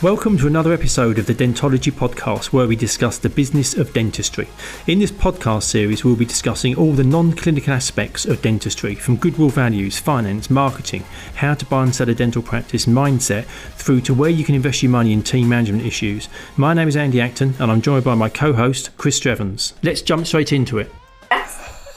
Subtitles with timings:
[0.00, 4.46] Welcome to another episode of the Dentology Podcast, where we discuss the business of dentistry.
[4.86, 9.16] In this podcast series, we'll be discussing all the non clinical aspects of dentistry from
[9.16, 11.02] goodwill values, finance, marketing,
[11.34, 14.84] how to buy and sell a dental practice, mindset, through to where you can invest
[14.84, 16.28] your money in team management issues.
[16.56, 19.72] My name is Andy Acton, and I'm joined by my co host, Chris Strevens.
[19.82, 20.92] Let's jump straight into it.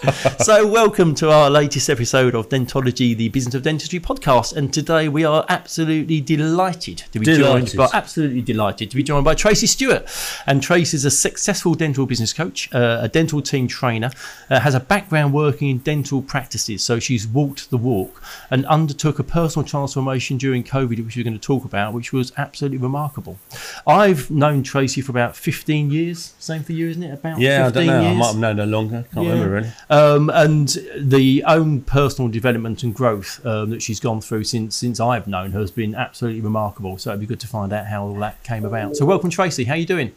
[0.39, 4.55] so, welcome to our latest episode of Dentology, the Business of Dentistry podcast.
[4.55, 7.67] And today we are absolutely delighted to be Delighted.
[7.67, 10.09] joined by absolutely delighted to be joined by Tracy Stewart.
[10.47, 14.09] And Tracy is a successful dental business coach, uh, a dental team trainer,
[14.49, 16.83] uh, has a background working in dental practices.
[16.83, 21.37] So she's walked the walk and undertook a personal transformation during COVID, which we're going
[21.37, 23.37] to talk about, which was absolutely remarkable.
[23.85, 26.33] I've known Tracy for about 15 years.
[26.39, 27.13] Same for you, isn't it?
[27.13, 28.01] About Yeah, I 15 don't know.
[28.01, 28.15] Years?
[28.15, 29.05] I might have known her longer.
[29.13, 29.33] Can't Yeah.
[29.33, 29.71] remember really.
[29.91, 35.01] Um, and the own personal development and growth um, that she's gone through since since
[35.01, 36.97] I've known her has been absolutely remarkable.
[36.97, 38.95] So it'd be good to find out how all that came about.
[38.95, 39.65] So welcome, Tracy.
[39.65, 40.13] How are you doing?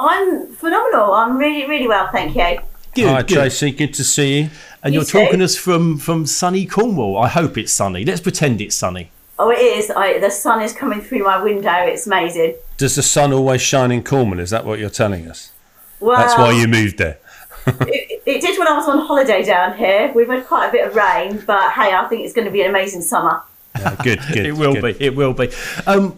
[0.00, 1.12] I'm phenomenal.
[1.14, 2.58] I'm really, really well, thank you.
[2.94, 3.28] Good, Hi, good.
[3.34, 3.70] Tracy.
[3.70, 4.50] Good to see you.
[4.82, 5.18] And You you're too.
[5.24, 7.16] talking us from from sunny Cornwall.
[7.16, 8.04] I hope it's sunny.
[8.04, 9.10] Let's pretend it's sunny.
[9.38, 9.90] Oh, it is.
[9.90, 11.72] I, the sun is coming through my window.
[11.72, 12.54] It's amazing.
[12.76, 14.38] Does the sun always shine in Cornwall?
[14.40, 15.52] Is that what you're telling us?
[16.00, 17.18] Well, That's why you moved there.
[17.66, 20.12] it, it did when I was on holiday down here.
[20.14, 22.62] We've had quite a bit of rain, but hey, I think it's going to be
[22.62, 23.42] an amazing summer.
[23.78, 24.46] Yeah, good, good.
[24.46, 24.98] it will good.
[24.98, 25.04] be.
[25.04, 25.50] It will be.
[25.86, 26.16] Um,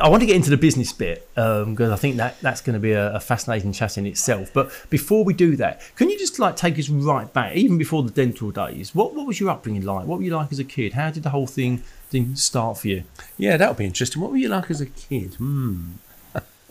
[0.00, 2.80] I want to get into the business bit because I think that that's going to
[2.80, 4.50] be a, a fascinating chat in itself.
[4.52, 8.02] But before we do that, can you just like take us right back, even before
[8.02, 8.94] the dental days?
[8.94, 10.06] What what was your upbringing like?
[10.06, 10.92] What were you like as a kid?
[10.92, 11.78] How did the whole thing
[12.10, 13.04] thing start for you?
[13.36, 14.22] Yeah, that would be interesting.
[14.22, 15.34] What were you like as a kid?
[15.34, 15.92] Hmm.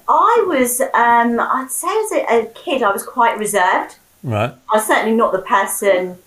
[0.10, 3.98] I was, um, I'd say as a, a kid, I was quite reserved.
[4.24, 4.54] Right.
[4.72, 6.18] I'm certainly not the person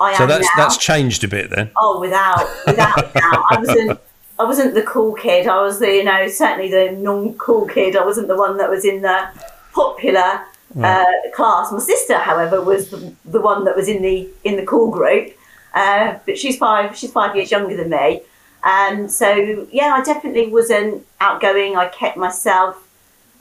[0.00, 0.50] I So am that's now.
[0.56, 1.70] that's changed a bit then.
[1.76, 4.00] Oh, without without doubt, I wasn't.
[4.40, 5.48] I wasn't the cool kid.
[5.48, 7.96] I was the, you know, certainly the non-cool kid.
[7.96, 9.28] I wasn't the one that was in the
[9.72, 10.42] popular
[10.80, 11.72] uh, class.
[11.72, 15.36] My sister, however, was the, the one that was in the in the cool group.
[15.74, 16.96] Uh, but she's five.
[16.96, 18.22] She's five years younger than me,
[18.62, 21.76] and so yeah, I definitely wasn't outgoing.
[21.76, 22.88] I kept myself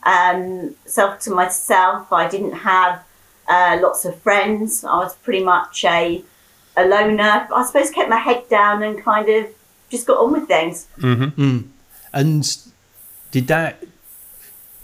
[0.03, 2.11] um, self to myself.
[2.11, 3.03] I didn't have
[3.47, 4.83] uh, lots of friends.
[4.83, 6.23] I was pretty much a
[6.75, 7.47] a loner.
[7.53, 9.47] I suppose kept my head down and kind of
[9.89, 10.87] just got on with things.
[12.13, 12.57] And
[13.31, 13.83] did that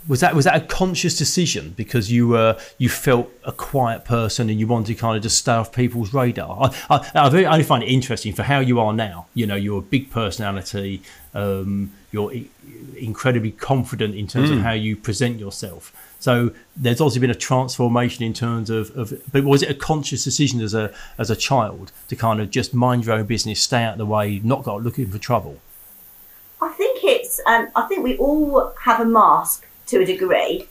[0.07, 4.50] was that was that a conscious decision because you were you felt a quiet person
[4.50, 6.72] and you wanted to kind of just stay off people's radar?
[6.90, 9.28] I, I, I very- I only find it interesting for how you are now.
[9.34, 11.01] You know, you're a big personality.
[11.34, 12.31] Um, you're
[12.97, 15.94] incredibly confident in terms of how you present yourself.
[16.24, 19.22] So there's also been a transformation in terms of, of.
[19.34, 22.74] But was it a conscious decision as a as a child to kind of just
[22.74, 25.60] mind your own business, stay out of the way, not go looking for trouble?
[26.62, 27.42] I think it's.
[27.46, 30.66] Um, I think we all have a mask to a degree,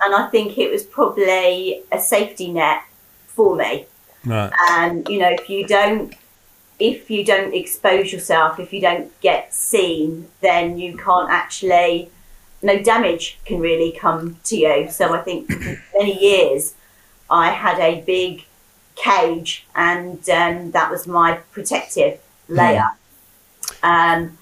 [0.00, 2.84] and I think it was probably a safety net
[3.26, 3.84] for me.
[4.24, 4.50] Right.
[4.70, 6.14] and you know if you don't
[6.78, 12.10] if you don't expose yourself if you don't get seen then you can't actually
[12.64, 14.90] no damage can really come to you.
[14.90, 16.74] So i think for many years
[17.30, 18.44] i had a big
[18.96, 22.90] cage and um, that was my protective layer.
[23.82, 24.38] Um,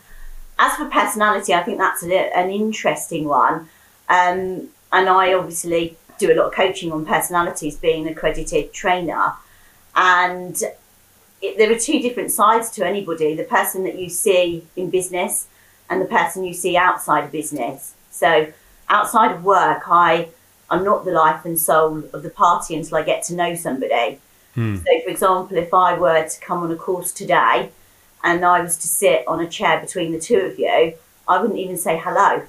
[0.59, 3.69] as for personality i think that's a, an interesting one.
[4.09, 9.33] Um, and i obviously do a lot of coaching on personalities being an accredited trainer.
[9.97, 10.57] And
[11.41, 15.49] it, there are two different sides to anybody the person that you see in business
[15.91, 18.53] and the person you see outside of business so
[18.89, 20.29] outside of work i
[20.71, 24.19] i'm not the life and soul of the party until i get to know somebody
[24.77, 27.71] so for example if i were to come on a course today
[28.23, 30.95] and i was to sit on a chair between the two of you
[31.29, 32.43] i wouldn't even say hello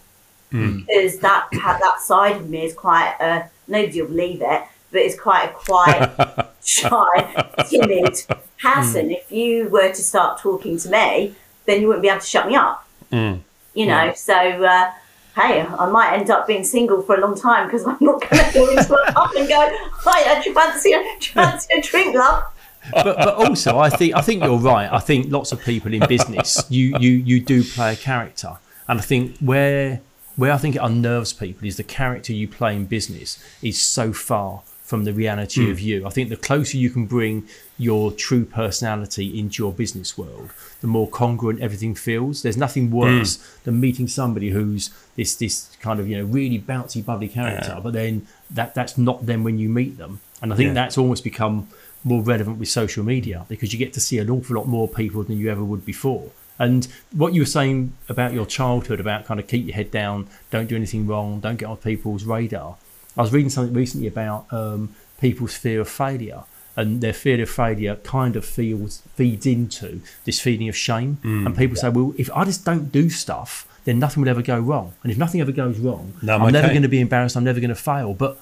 [0.52, 4.64] because that that side of me is quite a nobody will believe it
[4.94, 8.16] but it's quite a quiet shy, timid
[8.62, 9.12] person.
[9.12, 11.36] If you were to start talking to me,
[11.66, 12.88] then you wouldn't be able to shut me up.
[13.12, 13.42] Mm.
[13.74, 14.92] You know, so uh,
[15.36, 18.44] hey, I might end up being single for a long time because I'm not going
[18.44, 21.68] to go into pub and go, hi, uh, do you fancy a, do you fancy
[21.76, 22.44] a drink, love?
[22.92, 24.92] but, but also I think I think you're right.
[24.92, 28.58] I think lots of people in business you you you do play a character,
[28.88, 30.02] and I think where
[30.36, 34.12] where I think it unnerves people is the character you play in business is so
[34.12, 35.86] far from the reality of hmm.
[35.86, 36.06] you.
[36.06, 37.48] I think the closer you can bring
[37.78, 40.52] your true personality into your business world,
[40.82, 42.44] the more congruent everything feels.
[42.44, 42.96] There's nothing hmm.
[42.98, 47.80] worse than meeting somebody who's this this kind of you know really bouncy, bubbly character,
[47.82, 50.20] but then that that's not them when you meet them.
[50.42, 50.74] And I think Yeah.
[50.74, 51.70] that's almost become
[52.04, 55.24] more relevant with social media because you get to see an awful lot more people
[55.24, 56.32] than you ever would before.
[56.60, 60.28] And what you were saying about your childhood, about kind of keep your head down,
[60.52, 62.76] don't do anything wrong, don't get on people's radar.
[63.18, 66.44] I was reading something recently about um, people's fear of failure,
[66.76, 71.20] and their fear of failure kind of feels feeds into this feeling of shame.
[71.24, 74.60] And people say, well, if I just don't do stuff, then nothing will ever go
[74.60, 74.94] wrong.
[75.04, 76.74] And if nothing ever goes wrong, No, I'm I'm never okay.
[76.74, 77.36] going to be embarrassed.
[77.38, 78.14] I'm never going to fail.
[78.14, 78.40] But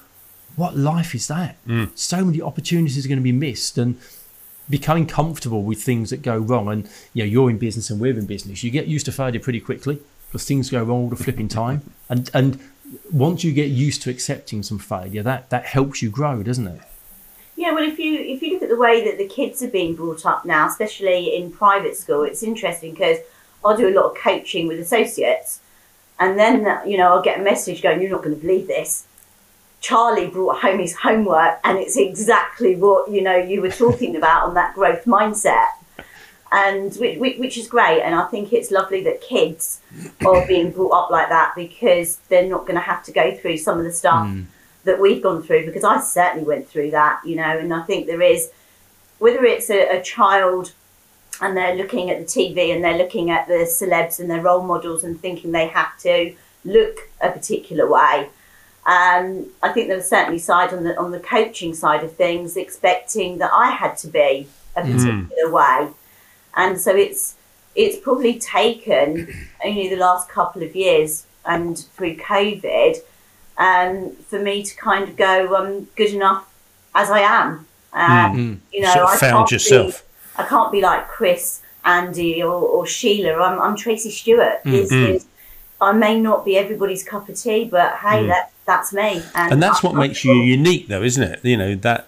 [0.56, 1.56] what life is that?
[1.94, 3.96] So many opportunities are going to be missed, and
[4.70, 6.68] becoming comfortable with things that go wrong.
[6.68, 8.62] And you know, you're in business and we're in business.
[8.62, 11.82] You get used to failure pretty quickly because things go wrong all the flipping time.
[12.08, 12.58] And and
[13.10, 16.80] once you get used to accepting some failure, that that helps you grow, doesn't it?
[17.56, 19.94] Yeah, well, if you if you look at the way that the kids are being
[19.94, 23.18] brought up now, especially in private school, it's interesting because
[23.64, 25.60] I do a lot of coaching with associates,
[26.18, 29.06] and then you know I'll get a message going, "You're not going to believe this."
[29.80, 34.44] Charlie brought home his homework, and it's exactly what you know you were talking about
[34.44, 35.68] on that growth mindset,
[36.52, 38.02] and which, which, which is great.
[38.02, 39.80] And I think it's lovely that kids
[40.24, 43.56] are being brought up like that because they're not going to have to go through
[43.56, 44.28] some of the stuff
[44.84, 48.06] that we've gone through because I certainly went through that, you know, and I think
[48.06, 48.50] there is,
[49.18, 50.72] whether it's a, a child
[51.40, 54.62] and they're looking at the TV and they're looking at the celebs and their role
[54.62, 56.34] models and thinking they have to
[56.64, 58.28] look a particular way.
[58.84, 62.56] Um, I think there was certainly side on the on the coaching side of things,
[62.56, 65.88] expecting that I had to be a particular way,
[66.56, 67.36] and so it's
[67.74, 69.32] it's probably taken
[69.64, 72.96] only the last couple of years and through COVID
[73.58, 76.52] um, for me to kind of go, I'm good enough
[76.94, 77.66] as I am.
[77.92, 80.04] Um, You know, Sort of I found yourself.
[80.36, 83.34] Be, I can't be like Chris, Andy, or, or Sheila.
[83.42, 84.60] I'm, I'm Tracy Stewart.
[84.64, 85.26] Is,
[85.80, 89.22] I may not be everybody's cup of tea, but hey, that that's me.
[89.34, 92.06] and that's I'm what makes you unique though isn't it you know that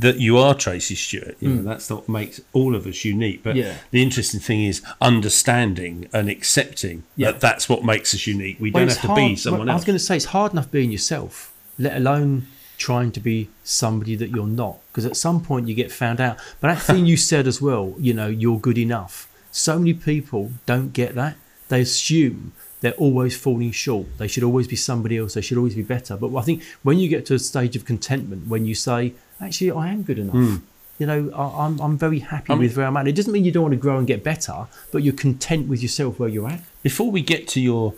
[0.00, 1.64] that you are tracy stewart you know hmm.
[1.64, 3.74] that's what makes all of us unique but Yeah.
[3.90, 7.32] the interesting thing is understanding and accepting Yeah.
[7.32, 9.74] that that's what makes us unique we Well, don't have to be someone well, I
[9.74, 12.46] was going to say it's hard enough being yourself, let alone
[12.80, 14.78] trying to be somebody that you're not.
[14.88, 16.38] Because at some point you get found out.
[16.60, 19.28] But that thing you said as well, you know, you're good enough.
[19.52, 21.36] So many people don't get that.
[21.68, 24.06] They assume they're always falling short.
[24.16, 25.34] They should always be somebody else.
[25.34, 26.16] They should always be better.
[26.16, 29.70] But I think when you get to a stage of contentment, when you say, actually,
[29.70, 30.60] I am good enough.
[30.98, 33.08] You know, I, I'm, I'm very happy with where I'm at.
[33.08, 35.82] It doesn't mean you don't want to grow and get better, but you're content with
[35.82, 36.60] yourself where you're at.
[36.82, 37.94] before we get to your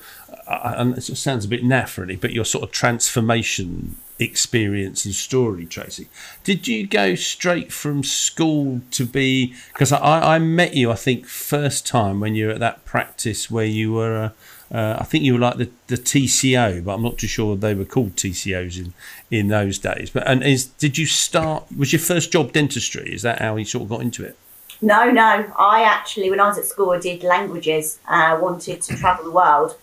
[0.46, 5.14] uh, and it sounds a bit naff really but your sort of transformation experience and
[5.14, 6.08] story tracy
[6.44, 11.26] did you go straight from school to be because I, I met you i think
[11.26, 14.30] first time when you were at that practice where you were uh,
[14.72, 17.74] uh, i think you were like the, the tco but i'm not too sure they
[17.74, 18.92] were called tcos in
[19.30, 23.22] in those days but and is did you start was your first job dentistry is
[23.22, 24.36] that how you sort of got into it
[24.84, 25.46] No, no.
[25.56, 28.00] I actually, when I was at school, I did languages.
[28.04, 29.76] I wanted to travel the world.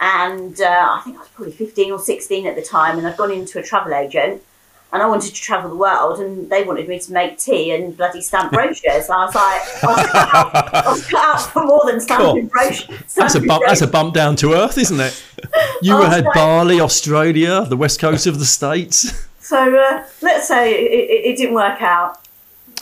[0.00, 3.16] And uh, I think I was probably 15 or 16 at the time, and I'd
[3.16, 4.42] gone into a travel agent.
[4.94, 7.96] And I wanted to travel the world, and they wanted me to make tea and
[7.96, 9.06] bloody stamp brochures.
[9.06, 12.00] And I was like, I was cut out, I was cut out for more than
[12.00, 13.12] stamping brochures.
[13.14, 13.64] That's a bump.
[13.66, 15.24] That's a bump down to earth, isn't it?
[15.82, 16.34] You had sorry.
[16.34, 19.28] Bali, Australia, the west coast of the states.
[19.44, 22.18] So uh, let's say it, it, it didn't work out,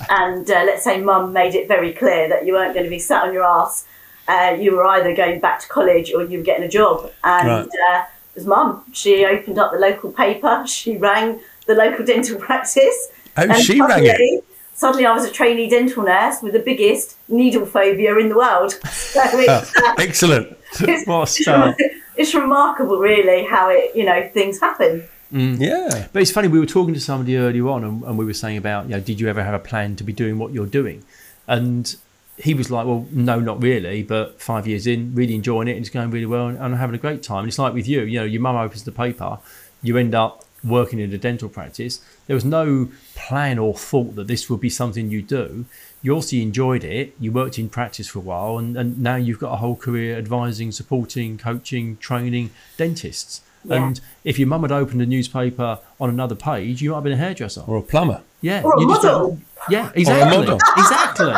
[0.08, 3.00] and uh, let's say Mum made it very clear that you weren't going to be
[3.00, 3.84] sat on your ass.
[4.28, 7.10] Uh, you were either going back to college or you were getting a job.
[7.24, 7.66] And Right.
[7.66, 8.84] uh, it was Mum.
[8.92, 10.62] She opened up the local paper.
[10.68, 13.08] She rang the local dental practice.
[13.36, 14.10] Oh, and she rang it?
[14.12, 14.42] suddenly-
[14.74, 18.72] Suddenly, I was a trainee dental nurse with the biggest needle phobia in the world.
[18.90, 21.76] So it's, uh, excellent it's, What a it's, start.
[22.16, 25.04] it's remarkable, really, how it you know things happen.
[25.30, 26.48] yeah But it's funny.
[26.48, 29.00] We were talking to somebody earlier on, and, and we were saying about, you know,
[29.00, 31.04] did you ever have a plan to be doing what you're doing?
[31.46, 31.94] And
[32.38, 34.02] he was like, well, no, not really.
[34.02, 36.94] But five years in, really enjoying it, and it's going really well, and, and having
[36.94, 37.40] a great time.
[37.40, 39.38] And it's like with you, you know, your mum opens the paper,
[39.82, 42.00] you end up working in a dental practice.
[42.26, 45.64] There was no plan or thought that this would be something you do.
[46.02, 47.14] You also enjoyed it.
[47.20, 50.16] You worked in practice for a while, and, and now you've got a whole career
[50.18, 53.40] advising, supporting, coaching, training dentists.
[53.64, 53.86] Yeah.
[53.86, 57.12] And if your mum had opened a newspaper on another page, you might have been
[57.12, 57.62] a hairdresser.
[57.66, 58.62] or a plumber Yeah.
[58.64, 59.28] Or a you just model.
[59.28, 60.38] don't- Yeah, exactly.
[60.38, 60.58] model.
[60.76, 61.32] Exactly.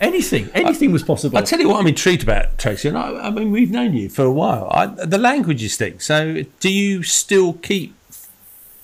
[0.00, 0.48] Anything.
[0.54, 1.36] Anything was possible.
[1.38, 4.08] I tell you what, I'm intrigued about Tracy, and I, I mean we've known you
[4.08, 4.68] for a while.
[4.70, 5.98] I, the languages thing.
[6.00, 7.94] So, do you still keep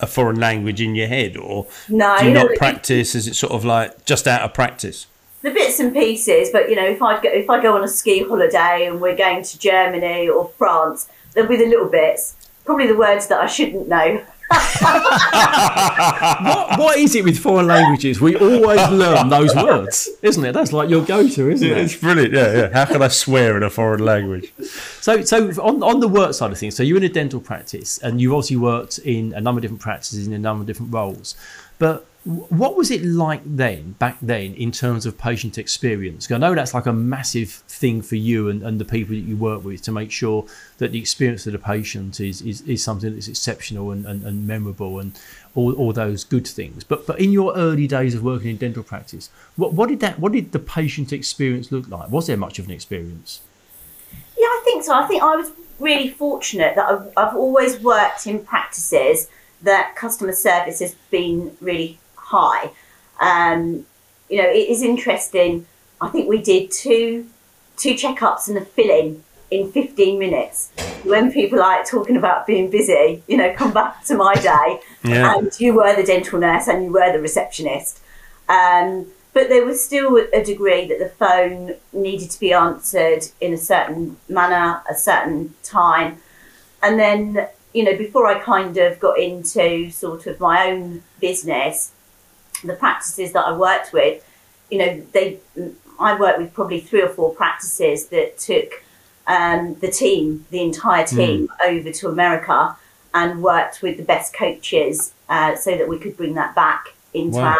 [0.01, 3.15] a foreign language in your head, or No, do you not it- practice?
[3.15, 5.07] Is it sort of like just out of practice?
[5.43, 7.89] the bits and pieces, but you know, if I go if I go on a
[7.89, 12.35] ski holiday and we're going to Germany or France, there'll be the little bits,
[12.65, 14.25] probably the words that I shouldn't know.
[14.49, 14.63] What,
[16.79, 18.21] what is it with foreign languages?
[18.21, 20.53] We always learn those words, isn't it?
[20.53, 21.79] That's like your go-to, isn't it?
[21.79, 22.35] it's brilliant.
[22.35, 22.73] Yeah, yeah.
[22.73, 24.53] How can I swear in a foreign language?
[25.01, 27.99] So, so on, on the work side of things, so you're in a dental practice,
[27.99, 30.93] and you've obviously worked in a number of different practices in a number of different
[30.93, 31.37] roles.
[31.79, 36.31] But what was it like then, back then, in terms of patient experience?
[36.33, 39.37] I know that's like a massive thing for you and, and the people that you
[39.37, 40.45] work with to make sure
[40.79, 44.45] that the experience of the patient is, is, is something that's exceptional and, and, and
[44.45, 45.17] memorable and
[45.55, 46.83] all, all those good things.
[46.83, 50.19] But but in your early days of working in dental practice, what, what did that
[50.19, 52.11] what did the patient experience look like?
[52.11, 53.41] Was there much of an experience?
[54.37, 54.95] Yeah, I think so.
[54.95, 59.29] I think I was really fortunate that I've, I've always worked in practices
[59.63, 62.71] that customer service has been really high.
[63.21, 63.87] Um,
[64.29, 65.67] you know, it is interesting.
[66.01, 67.27] I think we did two
[67.77, 70.71] two checkups and a fill-in in 15 minutes.
[71.05, 75.37] When people like talking about being busy, you know, come back to my day, Yeah.
[75.37, 78.01] and you were the dental nurse and you were the receptionist.
[78.49, 83.53] Um, but there was still a degree that the phone needed to be answered in
[83.53, 86.17] a certain manner, a certain time.
[86.83, 91.93] And then, you know, before I kind of got into sort of my own business,
[92.65, 94.25] the practices that I worked with,
[94.71, 95.39] you know, they,
[95.99, 98.83] I worked with probably three or four practices that took
[99.27, 102.77] um, the team, the entire team, over to America
[103.15, 107.39] and worked with the best coaches uh, so that we could bring that back into
[107.39, 107.59] Wow.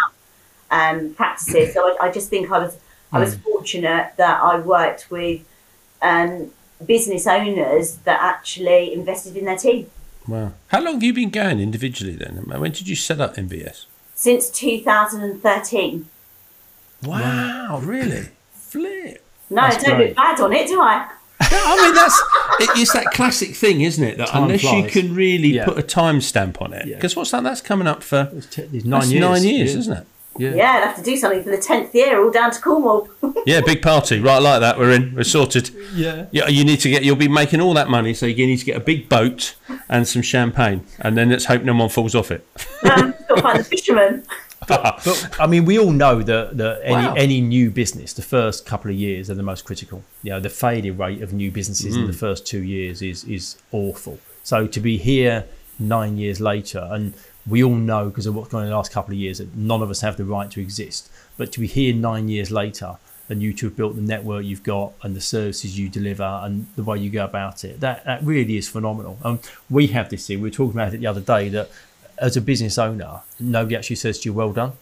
[0.71, 1.73] our um, practices.
[1.75, 2.79] So I, I just think I was
[3.13, 5.41] I was fortunate that I worked with
[6.03, 6.51] um,
[6.85, 9.89] business owners that actually invested in their team.
[10.29, 10.53] Wow.
[10.69, 12.35] How long have you been going individually then?
[12.47, 13.87] When did you set up MBS?
[14.19, 16.07] Since 2013.
[17.05, 18.29] Wow, really?
[18.55, 19.23] Flip.
[19.51, 20.09] No, That's I don't great.
[20.09, 21.09] look bad on it, do I?
[21.39, 22.19] No, I mean that's
[22.61, 24.17] it, it's that classic thing, isn't it?
[24.19, 25.67] That Time unless you can really Yeah.
[25.67, 26.95] put a timestamp on it, Yeah.
[26.97, 27.43] because what's that?
[27.45, 29.21] That's coming up for It's te- it's nine years.
[29.21, 29.79] nine years, yeah.
[29.81, 30.07] isn't it?
[30.39, 30.55] Yeah.
[30.55, 33.09] Yeah, I'd have to do something for the 10th year, all down to Cornwall.
[33.47, 34.39] Yeah, big party, right?
[34.43, 35.71] Like that, we're in, we're sorted.
[35.95, 36.27] Yeah.
[36.33, 37.05] Yeah, you need to get.
[37.05, 39.55] You'll be making all that money, so you need to get a big boat
[39.89, 42.45] and some champagne, and then let's hope no one falls off it.
[42.83, 44.25] um, got to find the fisherman.
[44.67, 47.15] But I mean, we all know that, that any Wow.
[47.15, 50.03] any new business, the first couple of years are the most critical.
[50.25, 53.57] You know, the failure rate of new businesses in the first two years is is
[53.71, 54.19] awful.
[54.43, 55.45] So to be here
[55.79, 57.13] nine years later, and
[57.47, 59.55] we all know because of what's going on in the last couple of years that
[59.55, 61.11] none of us have the right to exist.
[61.37, 62.97] But to be here nine years later,
[63.29, 66.67] and you to have built the network you've got and the services you deliver and
[66.77, 69.19] the way you go about it, that that really is phenomenal.
[69.25, 70.41] Um, we have this thing.
[70.41, 71.71] We were talking about it the other day that
[72.19, 74.73] as a business owner, nobody actually says to you, "Well done."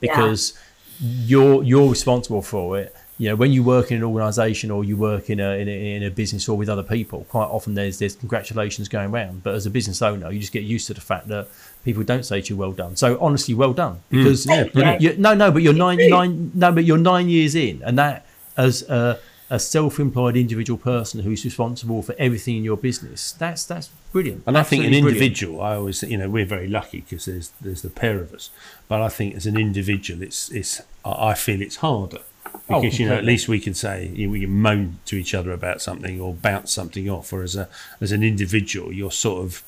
[0.00, 0.58] because
[1.00, 2.94] you're you're responsible for it.
[3.18, 5.96] You know, when you work in an organisation or you work in a, in a
[5.96, 9.42] in a business or with other people, quite often there's there's congratulations going around.
[9.42, 11.48] But as a business owner, you just get used to the fact that
[11.86, 14.50] people don't say to you "well done." So honestly, well done because mm.
[14.50, 15.00] yeah, brilliant.
[15.00, 18.26] you, no, no, but you're nine nine no, but you're nine years in, and that
[18.58, 23.88] as a, a self-employed individual person who's responsible for everything in your business, that's that's
[24.12, 24.42] brilliant.
[24.46, 25.22] And I think an Absolutely brilliant.
[25.22, 28.50] individual, I always, you know, we're very lucky because there's there's the pair of us.
[28.88, 32.20] But I think as an individual, it's it's I I feel it's harder
[32.68, 35.16] Oh, because you know at least we can say you know, we can moan to
[35.16, 37.32] each other about something or bounce something off.
[37.32, 37.68] Or as a
[38.00, 39.62] as an individual, you're sort of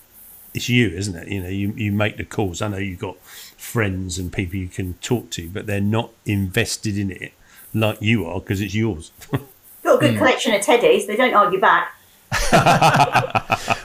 [0.54, 1.28] it's you, isn't it?
[1.28, 2.62] You know, you you make the calls.
[2.62, 6.96] I know you've got friends and people you can talk to, but they're not invested
[6.96, 7.32] in it
[7.74, 9.12] like you are because it's yours.
[9.82, 11.94] Got a good collection of teddies, they don't argue back.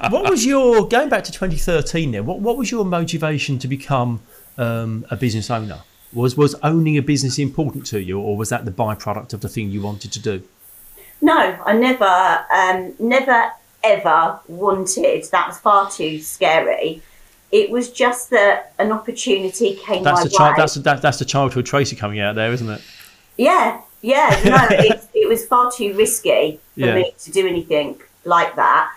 [0.10, 4.20] what was your going back to 2013 there what, what was your motivation to become
[4.58, 5.80] um, a business owner
[6.12, 9.48] was was owning a business important to you or was that the byproduct of the
[9.48, 10.44] thing you wanted to do
[11.22, 13.54] No, I never, um, never
[13.84, 15.24] ever wanted.
[15.32, 17.02] That was far too scary.
[17.52, 20.62] It was just that an opportunity came that's my the child way.
[20.62, 22.82] that's that, that's the childhood tracy coming out there isn't it
[23.38, 24.30] Yeah, yeah.
[24.44, 26.96] No, it, it was far too risky for Yeah.
[26.96, 28.92] me to do anything like that.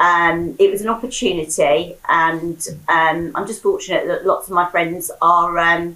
[0.00, 2.58] Um, it was an opportunity, and
[2.88, 5.94] um, I'm just fortunate that lots of my friends are um,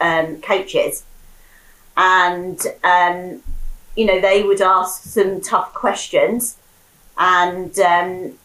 [0.00, 1.04] um, coaches,
[1.94, 3.42] and um,
[3.96, 6.56] you know they would ask some tough questions,
[7.22, 8.38] and um,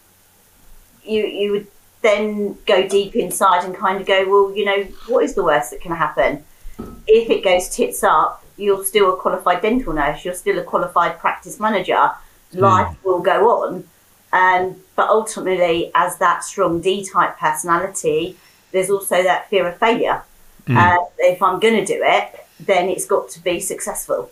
[1.03, 1.67] you you would
[2.01, 5.72] then go deep inside and kind of go, well, you know, what is the worst
[5.72, 6.43] that can happen?
[7.07, 11.17] if it goes tits up, you're still a qualified dental nurse, you're still a qualified
[11.17, 12.12] practice manager.
[12.53, 13.84] Life will go on.
[14.31, 18.38] Um, but ultimately, as that strong D type personality,
[18.72, 20.22] there's also that fear of failure.
[20.69, 24.29] Uh, if I'm going to do it, then it's got to be successful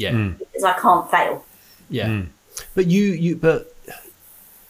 [0.00, 1.44] yeah because I can't fail.
[1.88, 2.22] yeah
[2.74, 3.69] but you you but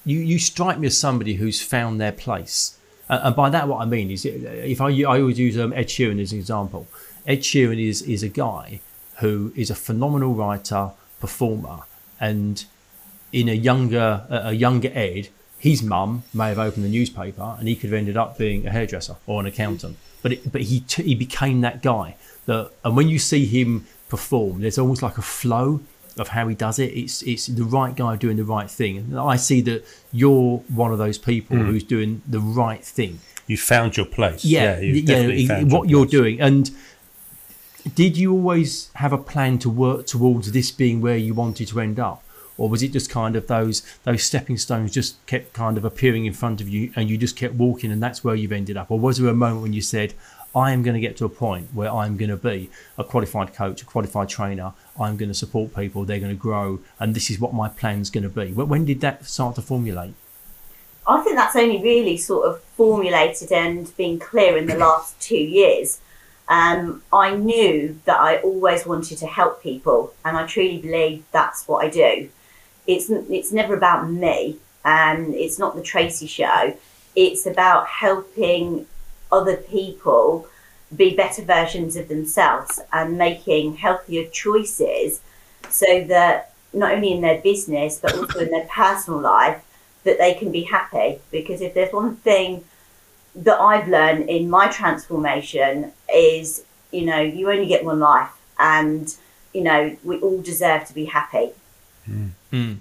[0.04, 2.76] you you strike me as somebody who's found their place
[3.11, 5.88] And, and by that, what I mean is, if I, I always use um, Ed
[5.88, 6.87] Sheeran as an example.
[7.26, 8.80] Ed Sheeran is is a guy
[9.19, 11.80] who is a phenomenal writer, performer,
[12.19, 12.64] and
[13.33, 15.28] in a younger a younger Ed,
[15.59, 18.71] his mum may have opened the newspaper and he could have ended up being a
[18.71, 19.97] hairdresser or an accountant.
[20.23, 22.16] But it, but he t- he became that guy
[22.47, 25.80] that, and when you see him perform, there's almost like a flow
[26.20, 26.90] of how he does it.
[27.02, 28.94] It's it's the right guy doing the right thing.
[28.98, 29.80] And I see that
[30.12, 31.66] you're one of those people Hmm.
[31.68, 33.12] who's doing the right thing.
[33.46, 34.44] You found your place.
[34.44, 36.10] Yeah, you've yeah, found what your you're place.
[36.20, 36.40] doing.
[36.40, 36.70] And
[37.94, 41.80] did you always have a plan to work towards this being where you wanted to
[41.80, 42.22] end up?
[42.58, 46.26] Or was it just kind of those those stepping stones just kept kind of appearing
[46.26, 48.90] in front of you and you just kept walking and that's where you've ended up?
[48.90, 50.12] Or was there a moment when you said,
[50.54, 53.54] I am going to get to a point where I'm going to be a qualified
[53.54, 57.30] coach, a qualified trainer, I'm going to support people, they're going to grow, and this
[57.30, 58.52] is what my plan's going to be?
[58.52, 60.14] When did that start to formulate?
[61.07, 65.37] I think that's only really sort of formulated and been clear in the last two
[65.37, 66.00] years.
[66.49, 71.69] Um, I knew that I always wanted to help people, and I truly believe that's
[71.69, 72.28] what I do.
[72.88, 76.76] It's it's never about me, and it's not the Tracy show.
[77.14, 78.87] It's about helping
[79.32, 80.46] other people
[80.96, 85.20] be better versions of themselves and making healthier choices,
[85.68, 89.64] so that not only in their business but also in their personal life
[90.04, 91.18] that they can be happy.
[91.30, 92.64] Because if there's one thing
[93.34, 99.14] that I've learned in my transformation is, you know, you only get one life, and
[99.52, 101.50] you know we all deserve to be happy.
[102.04, 102.28] Hmm.
[102.50, 102.72] Hmm.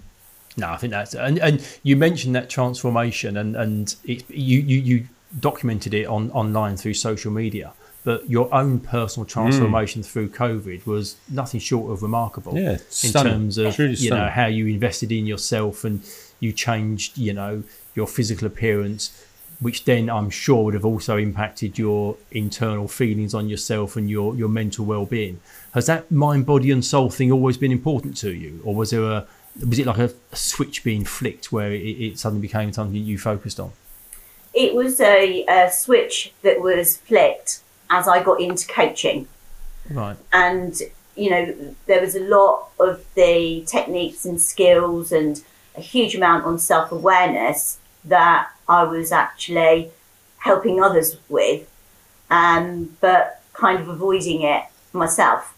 [0.56, 4.80] No, I think that's and, and you mentioned that transformation and and it, you, you
[4.80, 5.08] you
[5.38, 7.72] documented it on online through social media,
[8.04, 12.56] but your own personal transformation through COVID was nothing short of remarkable.
[12.56, 13.32] Yeah, in stunning.
[13.32, 16.02] terms of you know how you invested in yourself and
[16.40, 17.62] you changed you know
[17.94, 19.24] your physical appearance,
[19.60, 24.34] which then I'm sure would have also impacted your internal feelings on yourself and your
[24.34, 25.40] your mental well being.
[25.74, 29.04] Has that mind, body, and soul thing always been important to you, or was there
[29.04, 29.26] a
[29.68, 33.18] was it like a, a switch being flicked where it, it suddenly became something you
[33.18, 33.72] focused on?
[34.52, 39.28] It was a, a switch that was flicked as I got into coaching.
[39.88, 40.16] Right.
[40.32, 40.80] and
[41.16, 45.42] you know there was a lot of the techniques and skills and
[45.76, 49.90] a huge amount on self-awareness that i was actually
[50.38, 51.68] helping others with
[52.30, 55.56] um, but kind of avoiding it myself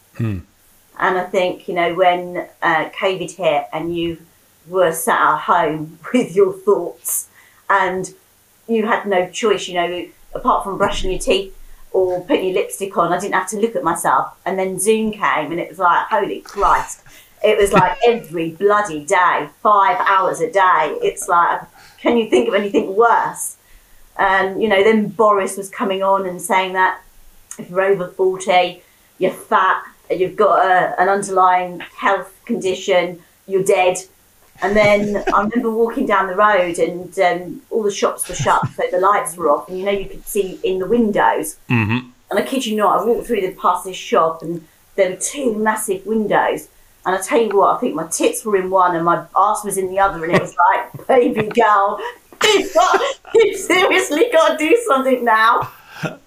[0.99, 4.19] and i think you know when uh, covid hit and you
[4.67, 7.29] were sat at home with your thoughts
[7.69, 8.14] and
[8.75, 11.57] you had no choice you know apart from brushing your teeth
[11.93, 13.13] or putting your lipstick on.
[13.13, 14.35] I didn't have to look at myself.
[14.47, 17.03] And then Zoom came and it was like, holy Christ.
[17.45, 20.97] It was like every bloody day, five hours a day.
[21.03, 21.61] It's like,
[21.99, 23.57] can you think of anything worse?
[24.17, 27.03] And, you know, then Boris was coming on and saying that
[27.59, 28.83] if you're over 40,
[29.19, 33.99] you're fat, you've got a, an underlying health condition, you're dead.
[34.62, 38.66] And then I remember walking down the road and um, all the shops were shut,
[38.68, 41.57] so the lights were off, and you know, you could see in the windows.
[41.68, 42.09] Mm-hmm.
[42.31, 45.16] And I kid you not, I walked through the past this shop and there were
[45.16, 46.68] two massive windows.
[47.05, 49.64] And I tell you what, I think my tits were in one and my ass
[49.64, 52.01] was in the other, and it was like, baby girl,
[52.44, 53.01] you've, got,
[53.35, 55.72] you've seriously got to do something now.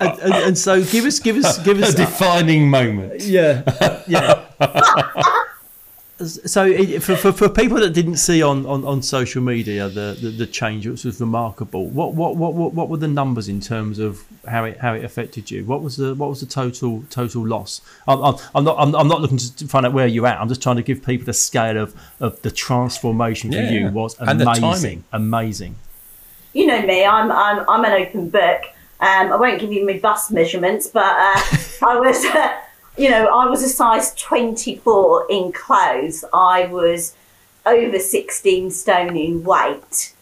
[0.00, 3.20] And, and, and so give us give us give us A us defining moment.
[3.22, 3.62] yeah
[4.06, 4.44] yeah
[6.26, 10.16] so it, for, for, for people that didn't see on, on, on social media the,
[10.20, 13.60] the, the change which was remarkable what, what what what what were the numbers in
[13.60, 17.04] terms of how it how it affected you what was the what was the total
[17.10, 20.26] total loss I'm, I'm, I'm not I'm, I'm not looking to find out where you're
[20.26, 23.70] at I'm just trying to give people the scale of, of the transformation for Yeah.
[23.70, 24.64] you was And the timing.
[24.64, 25.76] amazing amazing
[26.52, 28.62] You know me, I'm, I'm, I'm an open book.
[29.00, 31.40] Um, I won't give you my bust measurements, but uh,
[31.86, 32.58] I was, uh,
[32.98, 36.24] you know, I was a size 24 in clothes.
[36.32, 37.14] I was
[37.64, 40.12] over 16 stone in weight.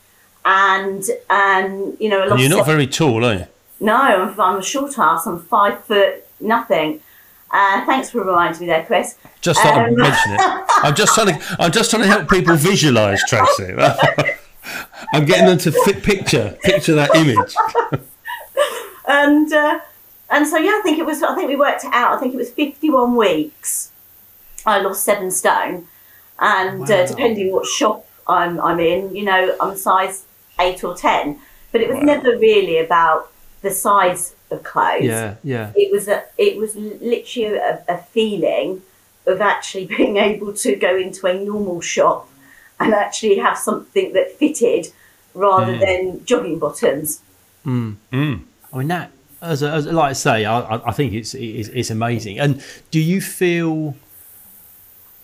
[0.44, 3.46] And, um, you know, I And lost you're not se- very tall, are you?
[3.80, 5.26] No, I'm, I'm a short ass.
[5.26, 7.00] I'm five foot nothing.
[7.50, 9.16] Uh, thanks for reminding me there, Chris.
[9.40, 10.40] Just thought I'd Um, mention it.
[10.82, 11.56] I'm just trying to.
[11.60, 13.74] I'm just trying to help people visualise Tracy.
[15.12, 17.54] I'm getting them to fit picture picture that image.
[19.06, 19.78] and uh,
[20.30, 21.22] and so yeah, I think it was.
[21.22, 22.16] I think we worked it out.
[22.16, 23.90] I think it was fifty-one weeks.
[24.64, 25.86] I lost seven stone,
[26.38, 26.86] and Wow.
[26.86, 30.24] uh, depending what shop I'm I'm in, you know, I'm size
[30.60, 31.38] eight or ten.
[31.72, 32.04] But it was Wow.
[32.14, 33.30] never really about
[33.62, 35.04] the size of clothes.
[35.04, 36.24] yeah yeah It was a.
[36.38, 38.82] It was literally a, a feeling
[39.26, 42.28] of actually being able to go into a normal shop
[42.80, 44.88] and actually have something that fitted
[45.34, 47.20] rather than jogging bottoms.
[47.64, 47.96] Mm.
[48.12, 49.10] I mean that,
[49.42, 52.38] as, a, as like I say, I, I- think it's, it's it's amazing.
[52.38, 53.94] And do you feel,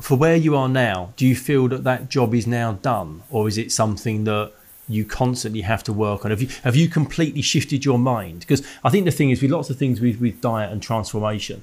[0.00, 3.48] for where you are now, do you feel that that job is now done, or
[3.48, 4.52] is it something that
[4.88, 6.30] you constantly have to work on?
[6.30, 8.40] Have you have you completely shifted your mind?
[8.40, 11.62] Because I think the thing is with lots of things with with diet and transformation,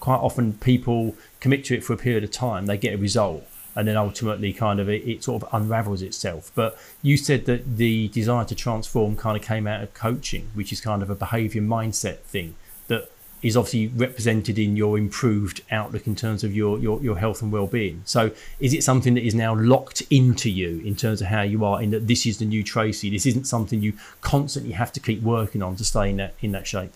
[0.00, 3.46] quite often people commit to it for a period of time, they get a result,
[3.74, 6.50] and then ultimately kind of it, it sort of unravels itself.
[6.54, 10.72] But you said that the desire to transform kind of came out of coaching, which
[10.72, 12.54] is kind of a behavior mindset thing
[12.88, 13.10] that
[13.44, 17.52] is obviously represented in your improved outlook in terms of your, your, your health and
[17.52, 18.00] well-being.
[18.06, 21.62] So is it something that is now locked into you in terms of how you
[21.62, 23.10] are in that this is the new Tracy?
[23.10, 26.52] This isn't something you constantly have to keep working on to stay in that in
[26.52, 26.94] that shape.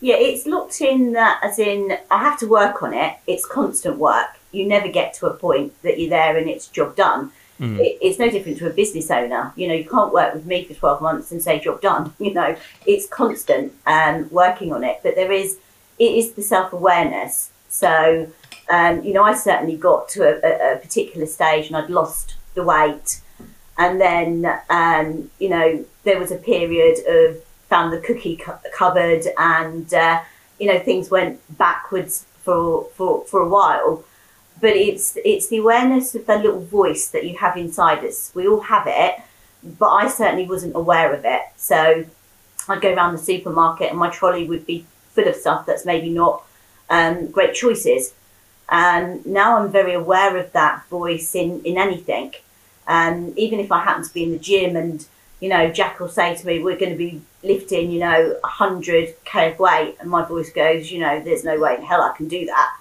[0.00, 3.18] Yeah, it's locked in that as in I have to work on it.
[3.28, 4.39] It's constant work.
[4.52, 7.32] You never get to a point that you're there and it's job done.
[7.60, 9.52] It, it's no different to a business owner.
[9.54, 12.14] You know, you can't work with me for 12 months and say job done.
[12.20, 15.00] You know, it's constant um, working on it.
[15.02, 15.58] But there is,
[15.98, 17.50] it is the self awareness.
[17.68, 18.30] So,
[18.70, 22.36] um, you know, I certainly got to a, a, a particular stage and I'd lost
[22.54, 23.20] the weight.
[23.76, 29.26] And then, um, you know, there was a period of found the cookie cu- cupboard
[29.38, 30.22] and, uh,
[30.58, 34.04] you know, things went backwards for, for, for a while.
[34.60, 38.30] But it's it's the awareness of the little voice that you have inside us.
[38.34, 39.16] We all have it,
[39.62, 41.42] but I certainly wasn't aware of it.
[41.56, 42.04] So
[42.68, 46.10] I'd go around the supermarket and my trolley would be full of stuff that's maybe
[46.10, 46.44] not
[46.88, 48.14] um, great choices.
[48.68, 52.34] And now I'm very aware of that voice in, in anything.
[52.86, 55.04] Um, even if I happen to be in the gym and,
[55.40, 59.52] you know, Jack will say to me, we're going to be lifting, you know, 100k
[59.52, 59.96] of weight.
[60.00, 62.76] And my voice goes, you know, there's no way in hell I can do that.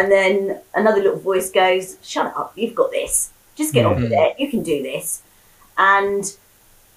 [0.00, 3.32] And then another little voice goes, shut up, you've got this.
[3.54, 3.92] Just get hmm.
[3.92, 4.40] on with it.
[4.40, 5.22] You can do this.
[5.76, 6.24] And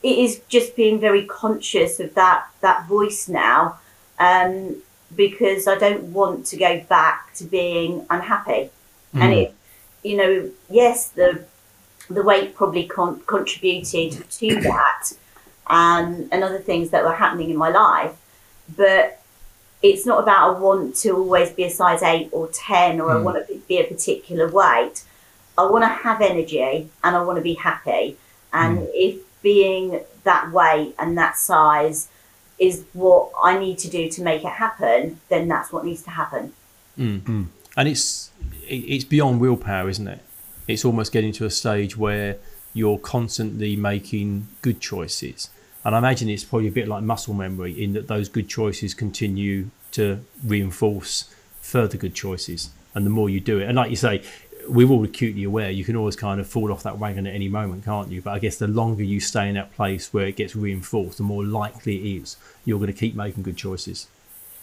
[0.02, 3.80] it is just being very conscious of that that voice now
[4.20, 4.78] um,
[5.14, 8.70] because I don't want to go back to being unhappy.
[9.12, 9.22] Hmm.
[9.22, 9.56] And it,
[10.02, 11.44] you know, yes, the
[12.10, 15.12] the weight probably con- contributed to that,
[15.70, 18.16] and and other things that were happening in my life,
[18.78, 19.23] but
[19.84, 23.18] it's not about I want to always be a size eight or ten or I
[23.18, 25.04] want to be a particular weight.
[25.58, 28.18] I want to have energy and I want to be happy.
[28.54, 28.86] And hmm.
[28.94, 32.08] if being that weight and that size
[32.58, 36.12] is what I need to do to make it happen, then that's what needs to
[36.12, 36.54] happen.
[36.96, 37.18] Hmm.
[37.18, 37.44] Hmm.
[37.76, 38.32] and it's
[38.66, 40.22] it's beyond willpower, isn't it?
[40.68, 42.38] It's almost getting to a stage where
[42.74, 45.50] you're constantly making good choices,
[45.84, 48.94] and I imagine it's probably a bit like muscle memory in that those good choices
[48.94, 53.98] continue to reinforce further good choices, and the more you do it, and like you
[53.98, 54.24] say.
[54.66, 57.50] We're all acutely aware you can always kind of fall off that wagon at any
[57.50, 58.22] moment, can't you?
[58.22, 61.24] But I guess the longer you stay in that place where it gets reinforced, the
[61.24, 64.08] more likely it is you're going to keep making good choices.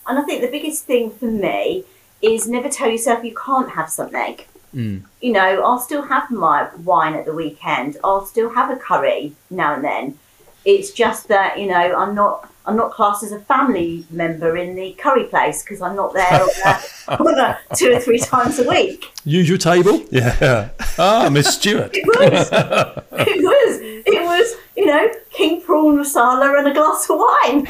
[0.06, 1.84] And I think the biggest thing for me
[2.22, 4.38] is never tell yourself you can't have something.
[4.74, 5.02] Mm.
[5.20, 7.98] You know, I'll still have my wine at the weekend.
[8.02, 10.18] I'll still have a curry now and then.
[10.64, 14.74] It's just that you know I'm not I'm not classed as a family member in
[14.74, 16.46] the curry place because I'm not there
[17.08, 19.10] on a, two or three times a week.
[19.24, 20.04] Use your table.
[20.10, 20.70] Yeah.
[20.98, 21.90] Ah, Miss Stewart.
[21.94, 27.18] It was it was it was you know king prawn masala and a glass of
[27.18, 27.68] wine.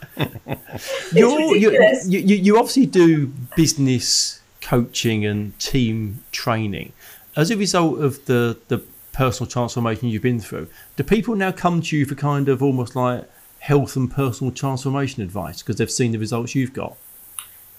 [1.12, 6.92] You, you you obviously do business coaching and team training.
[7.36, 8.82] As a result of the, the
[9.14, 12.94] personal transformation you've been through, do people now come to you for kind of almost
[12.94, 16.96] like health and personal transformation advice because they've seen the results you've got?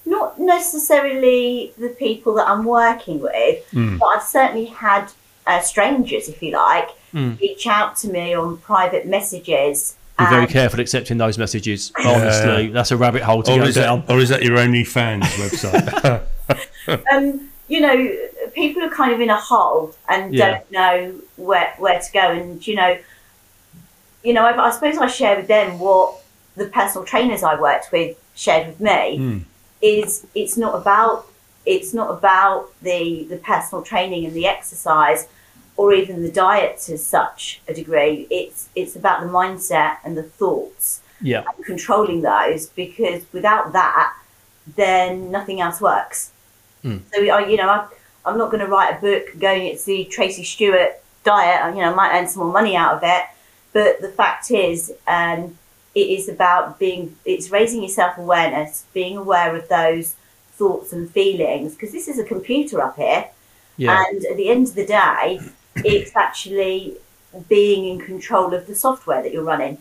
[0.05, 5.11] not necessarily the people that I'm working with, but I've certainly had
[5.47, 9.95] uh, strangers, if you like, reach out to me on private messages.
[10.17, 11.91] Be very careful accepting those messages.
[11.97, 14.05] Honestly, that's a rabbit hole to Or go is, down.
[14.05, 16.23] that, or is that your OnlyFans website?
[17.11, 18.17] um, you know,
[18.53, 20.51] people are kind of in a hole and Yeah.
[20.51, 22.31] don't know where where to go.
[22.31, 22.97] And you know,
[24.23, 26.21] you know, I, I suppose I share with them what
[26.55, 29.17] the personal trainers I worked with shared with me.
[29.17, 29.37] Hmm.
[29.81, 31.27] Is it's not about
[31.65, 35.27] it's not about the the personal training and the exercise
[35.77, 38.27] or even the diet to such a degree.
[38.29, 41.43] It's it's about the mindset and the thoughts yeah.
[41.65, 44.13] controlling those because without that,
[44.75, 46.31] then nothing else works.
[46.85, 47.01] Mm.
[47.13, 47.87] So I, you know, I,
[48.25, 50.91] I'm not going to write a book going it's the Tracy Stewart
[51.23, 51.75] diet.
[51.75, 53.23] You know, I might earn some more money out of it,
[53.73, 55.57] but the fact is, um,
[55.95, 57.15] it is about being.
[57.25, 60.15] It's raising your self awareness, being aware of those
[60.57, 63.25] thoughts and feelings because this is a computer up here
[63.75, 64.05] Yeah.
[64.07, 65.41] and at the end of the day,
[65.75, 66.95] it's actually
[67.49, 69.77] being in control of the software that you're running.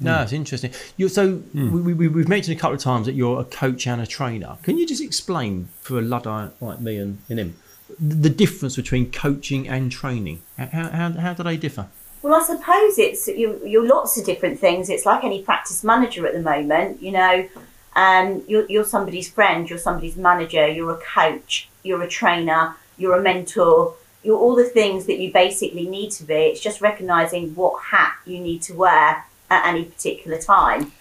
[0.00, 0.72] No, it's interesting.
[0.96, 4.00] You're, so we, we, we've mentioned a couple of times that you're a coach and
[4.00, 4.56] a trainer.
[4.62, 7.56] Can you just explain for a luddite like me and, and him
[7.98, 10.42] the difference between coaching and training?
[10.56, 11.88] How, how, how do they differ?
[12.22, 14.90] Well, I suppose it's you, you're lots of different things.
[14.90, 17.48] It's like any practice manager at the moment, you know.
[17.96, 23.18] Um, you're, you're somebody's friend, you're somebody's manager, you're a coach, you're a trainer, you're
[23.18, 26.34] a mentor, you're all the things that you basically need to be.
[26.34, 30.92] It's just recognizing what hat you need to wear at any particular time.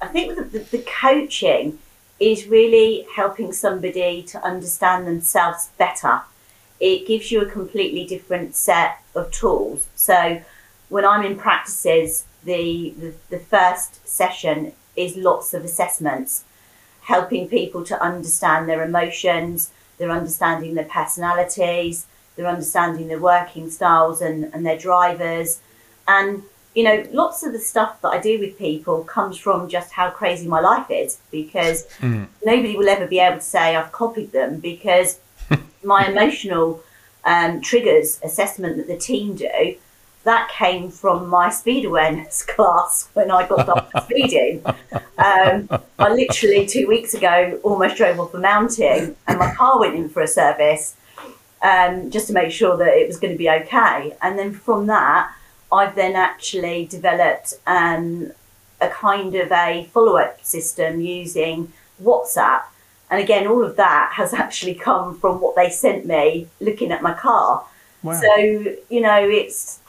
[0.00, 1.78] I think the, the, the coaching
[2.20, 6.22] is really helping somebody to understand themselves better.
[6.80, 9.88] It gives you a completely different set of tools.
[9.94, 10.42] So
[10.88, 16.44] when I'm in practices, the, the, the first session is lots of assessments,
[17.02, 22.06] helping people to understand their emotions, they're understanding their personalities,
[22.36, 25.60] they're understanding their working styles and, and their drivers.
[26.06, 26.44] And,
[26.78, 30.10] you know, lots of the stuff that I do with people comes from just how
[30.10, 34.60] crazy my life is because nobody will ever be able to say I've copied them
[34.60, 35.18] because
[35.82, 36.80] my emotional
[37.24, 39.74] um, triggers assessment that the team do
[40.22, 44.64] that came from my speed awareness class when I got up for speeding.
[44.64, 49.96] Um, I literally two weeks ago almost drove off a mountain and my car went
[49.96, 50.94] in for a service
[51.60, 54.16] um, just to make sure that it was going to be okay.
[54.22, 55.34] And then from that,
[55.70, 58.32] I've then actually developed um,
[58.80, 62.62] a kind of a follow up system using WhatsApp.
[63.10, 67.02] And again, all of that has actually come from what they sent me looking at
[67.02, 67.64] my car.
[68.02, 68.20] Wow.
[68.20, 69.80] So, you know, it's,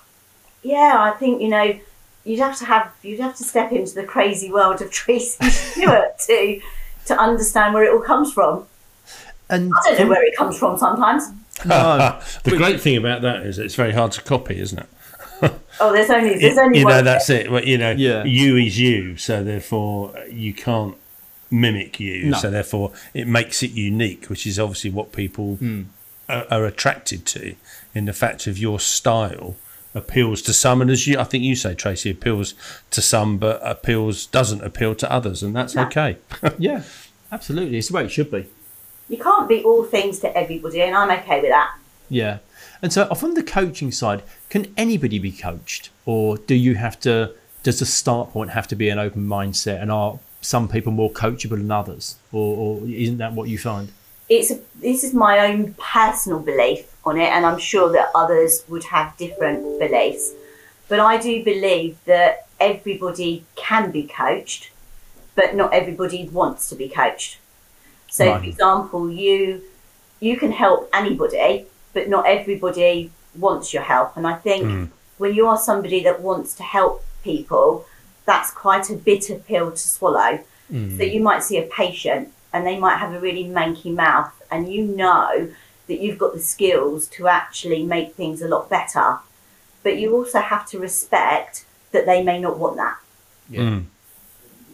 [0.64, 1.80] yeah, I think, you know,
[2.26, 6.18] you'd have to have, you'd have to step into the crazy world of Tracy Stewart
[6.20, 6.62] to,
[7.06, 8.66] to understand where it all comes from.
[9.50, 11.32] And I don't know where it comes from sometimes.
[11.66, 14.90] no, The great thing about that is it's very hard to copy, isn't it?
[15.80, 16.94] Oh, there's only, there's you, only you one.
[16.94, 17.52] know that's it.
[17.52, 18.24] Well, you know, Yeah.
[18.24, 20.96] you is you, so therefore you can't
[21.52, 22.32] mimic you.
[22.32, 22.38] No.
[22.38, 25.84] So therefore it makes it unique, which is obviously what people hmm.
[26.28, 27.56] are, are attracted to.
[27.96, 29.56] In the fact of your style
[29.96, 32.54] appeals to some, and as you, I think you say, Tracy, appeals
[32.92, 35.84] to some, but appeals doesn't appeal to others, and that's No.
[35.86, 36.18] okay.
[36.58, 36.84] yeah,
[37.32, 37.78] absolutely.
[37.78, 38.48] It's the way it should be.
[39.08, 41.76] You can't be all things to everybody, and I'm okay with that.
[42.10, 42.40] Yeah.
[42.82, 47.00] And so, uh, from the coaching side, can anybody be coached, or do you have
[47.02, 47.32] to?
[47.64, 51.12] Does the start point have to be an open mindset, and are some people more
[51.12, 53.92] coachable than others, or, or isn't that what you find?
[54.30, 58.64] It's a, this is my own personal belief on it, and I'm sure that others
[58.70, 60.32] would have different beliefs.
[60.88, 64.72] But I do believe that everybody can be coached,
[65.36, 67.38] but not everybody wants to be coached.
[68.10, 68.40] So, Right.
[68.42, 69.62] for example, you
[70.22, 74.16] you can help anybody, but not everybody wants your help.
[74.18, 74.86] And I think hmm.
[75.18, 77.86] when you are somebody that wants to help people,
[78.26, 80.40] that's quite a bitter pill to swallow.
[80.70, 80.98] Hmm.
[80.98, 84.72] So you might see a patient and they might have a really manky mouth, and
[84.72, 85.52] you know
[85.88, 89.20] that you've got the skills to actually make things a lot better.
[89.84, 92.98] But you also have to respect that they may not want that.
[93.50, 93.70] Yeah.
[93.70, 93.80] Hmm.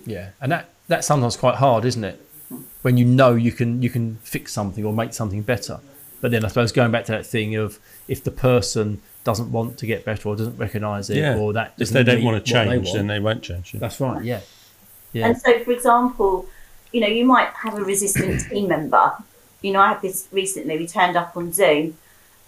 [0.06, 2.22] Yeah, and that that's sometimes quite hard, isn't it?
[2.82, 5.80] When you know you can you can fix something or make something better,
[6.26, 9.78] but then I suppose going back to that thing of if the person doesn't want
[9.78, 11.38] to get better or doesn't recognise it Yeah.
[11.38, 12.98] or that If they don't want to what they change, want.
[12.98, 13.76] then they won't change.
[13.76, 13.80] yeah.
[13.80, 14.24] that's right.
[14.24, 14.40] Yeah,
[15.14, 16.48] yeah, And so, for example,
[16.92, 19.14] you know, you might have a resistant team member.
[19.62, 20.80] You know, I had this recently.
[20.80, 21.96] We turned up on Zoom,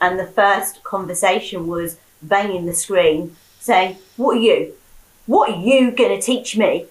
[0.01, 4.73] and the first conversation was banging the screen, saying, "What are you?
[5.27, 6.87] What are you going to teach me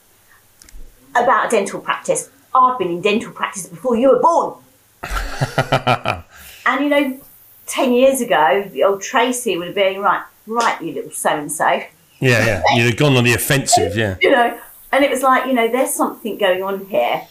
[1.16, 2.30] about dental practice?
[2.54, 4.54] I've been in dental practice before you were born."
[6.66, 7.20] and you know,
[7.66, 11.50] ten years ago, the old Tracy would have been right, right, you little so and
[11.50, 11.86] so Yeah,
[12.20, 12.62] yeah.
[12.74, 14.16] You'd have gone on the offensive, yeah.
[14.22, 14.58] you know,
[14.92, 17.26] and it was like, you know, there's something going on here.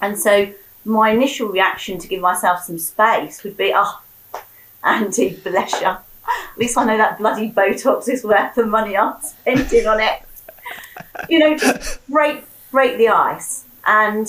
[0.00, 0.52] And so
[0.84, 4.00] my initial reaction to give myself some space would be, oh,
[4.82, 5.86] Andy, bless you.
[5.86, 10.22] At least I know that bloody Botox is worth the money I'm spending on it.
[11.28, 13.64] You know, just break break the ice.
[13.86, 14.26] And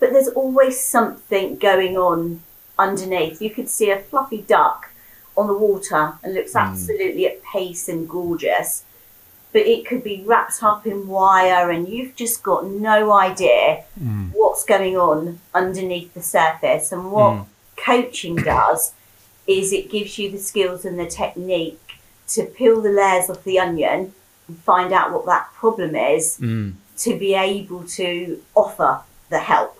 [0.00, 2.40] but there's always something going on
[2.78, 3.40] underneath.
[3.40, 4.90] You could see a fluffy duck
[5.36, 6.58] on the water and looks hmm.
[6.58, 8.84] absolutely at pace and gorgeous
[9.52, 14.28] but it could be wrapped up in wire and you've just got no idea hmm.
[14.32, 16.90] what's going on underneath the surface.
[16.90, 17.42] And what hmm.
[17.76, 18.94] coaching does
[19.46, 21.78] is it gives you the skills and the technique
[22.28, 24.14] to peel the layers off the onion
[24.48, 26.74] and find out what that problem is Mm.
[26.96, 29.78] to be able to offer the help.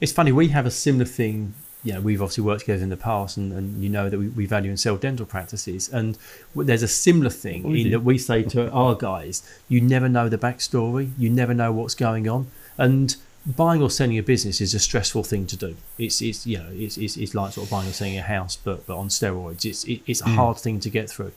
[0.00, 0.32] It's funny.
[0.32, 3.52] We have a similar thing you know, we've obviously worked together in the past, and,
[3.52, 5.88] and you know that we, we value and sell dental practices.
[5.90, 6.18] And
[6.56, 10.38] there's a similar thing We that we say to our guys, you never know the
[10.38, 13.14] backstory, you never know what's going on, and
[13.46, 15.76] buying or selling a business is a stressful thing to do.
[15.98, 18.56] It's, it's you know, it's, it's, it's like sort of buying or selling a house,
[18.56, 19.64] but but on steroids.
[19.64, 20.34] It's it, it's a hmm.
[20.34, 21.32] hard thing to get through.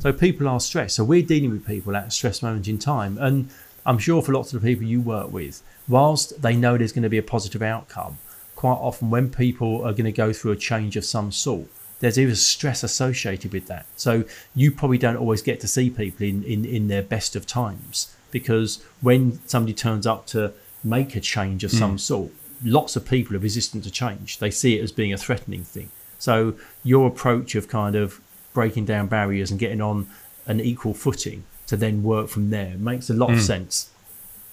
[0.00, 0.96] So people are stressed.
[0.96, 3.50] So we're dealing with people at a stress moment in time, and
[3.86, 7.02] I'm sure for lots of the people you work with, whilst they know there's going
[7.02, 8.18] to be a positive outcome,
[8.62, 11.66] quite often when people are going to go through a change of some sort,
[11.98, 13.86] there's even stress associated with that.
[13.96, 14.22] So
[14.54, 18.14] you probably don't always get to see people in, in, in their best of times
[18.30, 20.52] because when somebody turns up to
[20.84, 21.96] make a change of some hmm.
[21.96, 22.30] sort,
[22.64, 24.38] lots of people are resistant to change.
[24.38, 25.90] They see it as being a threatening thing.
[26.20, 28.20] So your approach of kind of
[28.52, 30.06] breaking down barriers and getting on
[30.46, 33.42] an equal footing to then work from there makes a lot of hmm.
[33.42, 33.90] sense.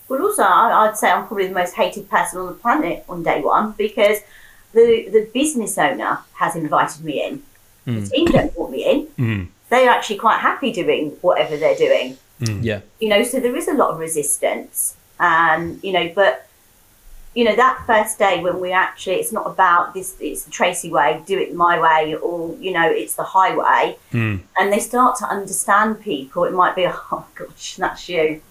[0.10, 3.24] Well, also, I- I'd say I'm probably the most hated person on the planet on
[3.24, 4.18] day one because
[4.74, 7.44] the the business owner has invited me in.
[7.86, 9.08] The team don't want me in.
[9.18, 9.48] Mm.
[9.70, 12.18] They're actually quite happy doing whatever they're doing.
[12.62, 12.82] Yeah.
[13.00, 16.48] You know, so there is a lot of resistance, and you know, but
[17.36, 20.16] you know that first day when we actually, it's not about this.
[20.20, 23.98] It's the Tracy way, do it my way, or you know, it's the highway.
[24.14, 24.42] Mm.
[24.60, 28.42] and they start to understand people, it might be, oh gosh, that's you.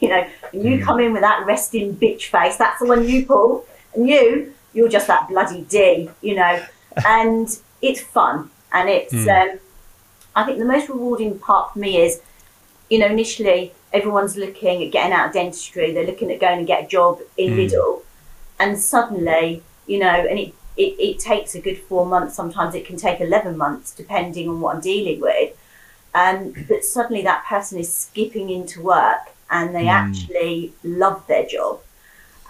[0.00, 3.26] You know, and you come in with that resting bitch face, that's the one you
[3.26, 6.64] pull, and you, you're just that bloody D, you know,
[7.06, 7.48] and
[7.82, 8.50] it's fun.
[8.72, 9.58] And it's, um,
[10.36, 12.20] I think the most rewarding part for me is,
[12.90, 16.66] you know, initially everyone's looking at getting out of dentistry, they're looking at going and
[16.66, 18.02] get a job in middle,
[18.60, 22.84] and suddenly, you know, and it, it, it takes a good four months, sometimes it
[22.86, 25.56] can take 11 months, depending on what I'm dealing with.
[26.14, 31.80] Um, but suddenly that person is skipping into work and they actually love their job.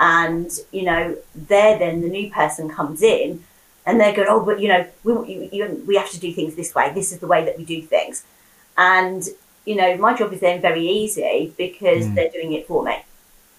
[0.01, 3.45] And, you know, there then the new person comes in
[3.85, 6.55] and they're going, oh, but, you know, we, you, you, we have to do things
[6.55, 6.93] this way.
[6.95, 8.25] This is the way that we do things.
[8.77, 9.25] And,
[9.65, 13.03] you know, my job is then very easy because they're doing it for me.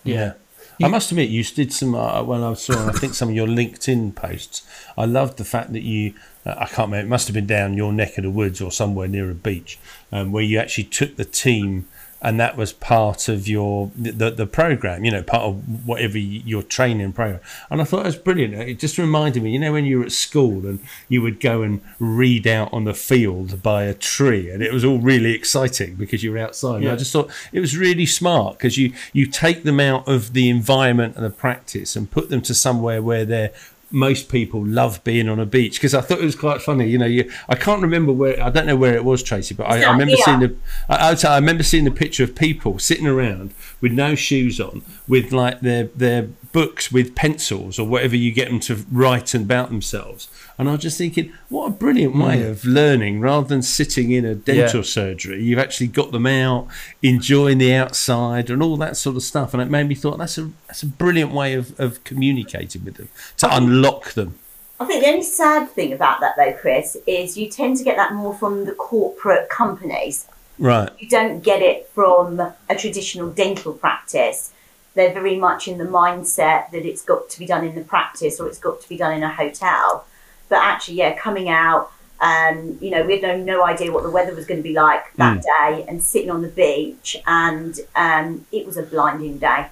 [0.04, 0.34] Yeah.
[0.82, 3.47] I must admit, you did some uh, when I saw, I think some of your
[3.47, 4.65] LinkedIn posts.
[4.97, 6.13] I loved the fact that you,
[6.45, 8.71] uh, I can't remember, it must have been down your neck of the woods or
[8.71, 9.78] somewhere near a beach,
[10.13, 11.89] um, where you actually took the team,
[12.21, 15.05] and that was part of your the the program.
[15.05, 17.39] You know, part of whatever your training program.
[17.69, 18.53] And I thought it was brilliant.
[18.55, 21.62] It just reminded me, you know, when you were at school and you would go
[21.62, 25.95] and read out on the field by a tree, and it was all really exciting
[25.95, 26.82] because you were outside.
[26.82, 30.34] And I just thought it was really smart because you you take them out of
[30.34, 33.51] the environment and the practice and put them to somewhere where they're
[33.91, 36.88] most people love being on a beach because I thought it was quite funny.
[36.88, 39.65] You know, you I can't remember where I don't know where it was, Tracy, but
[39.65, 40.25] I, I remember here.
[40.25, 40.56] seeing the
[40.88, 44.84] I, I, I remember seeing the picture of people sitting around with no shoes on,
[45.08, 49.69] with like their their books with pencils or whatever you get them to write about
[49.69, 50.30] themselves.
[50.58, 52.49] And I was just thinking, what a brilliant way mm.
[52.49, 54.84] of learning rather than sitting in a dental Yeah.
[54.84, 55.41] surgery.
[55.41, 56.67] You've actually got them out,
[57.02, 59.54] enjoying the outside and all that sort of stuff.
[59.54, 62.95] And it made me thought that's a that's a brilliant way of, of communicating with
[62.95, 63.47] them to
[63.80, 64.36] unlock them.
[64.80, 67.98] I think the only sad thing about that, though, Chris, is you tend to get
[67.98, 70.28] that more from the corporate companies.
[70.58, 70.89] Right.
[71.00, 74.54] You don't get it from a traditional dental practice.
[74.94, 78.39] They're very much in the mindset that it's got to be done in the practice
[78.39, 80.06] or it's got to be done in a hotel.
[80.48, 84.10] But actually, yeah, coming out, um, you know, we had no, no idea what the
[84.10, 88.46] weather was going to be like that day and sitting on the beach, and um,
[88.52, 89.68] it was a blinding day.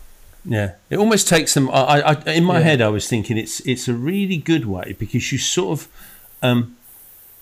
[0.50, 1.70] Yeah, it almost takes them.
[1.70, 2.64] I, I, in my Yeah.
[2.64, 5.88] head, I was thinking it's it's a really good way because you sort of
[6.42, 6.78] um,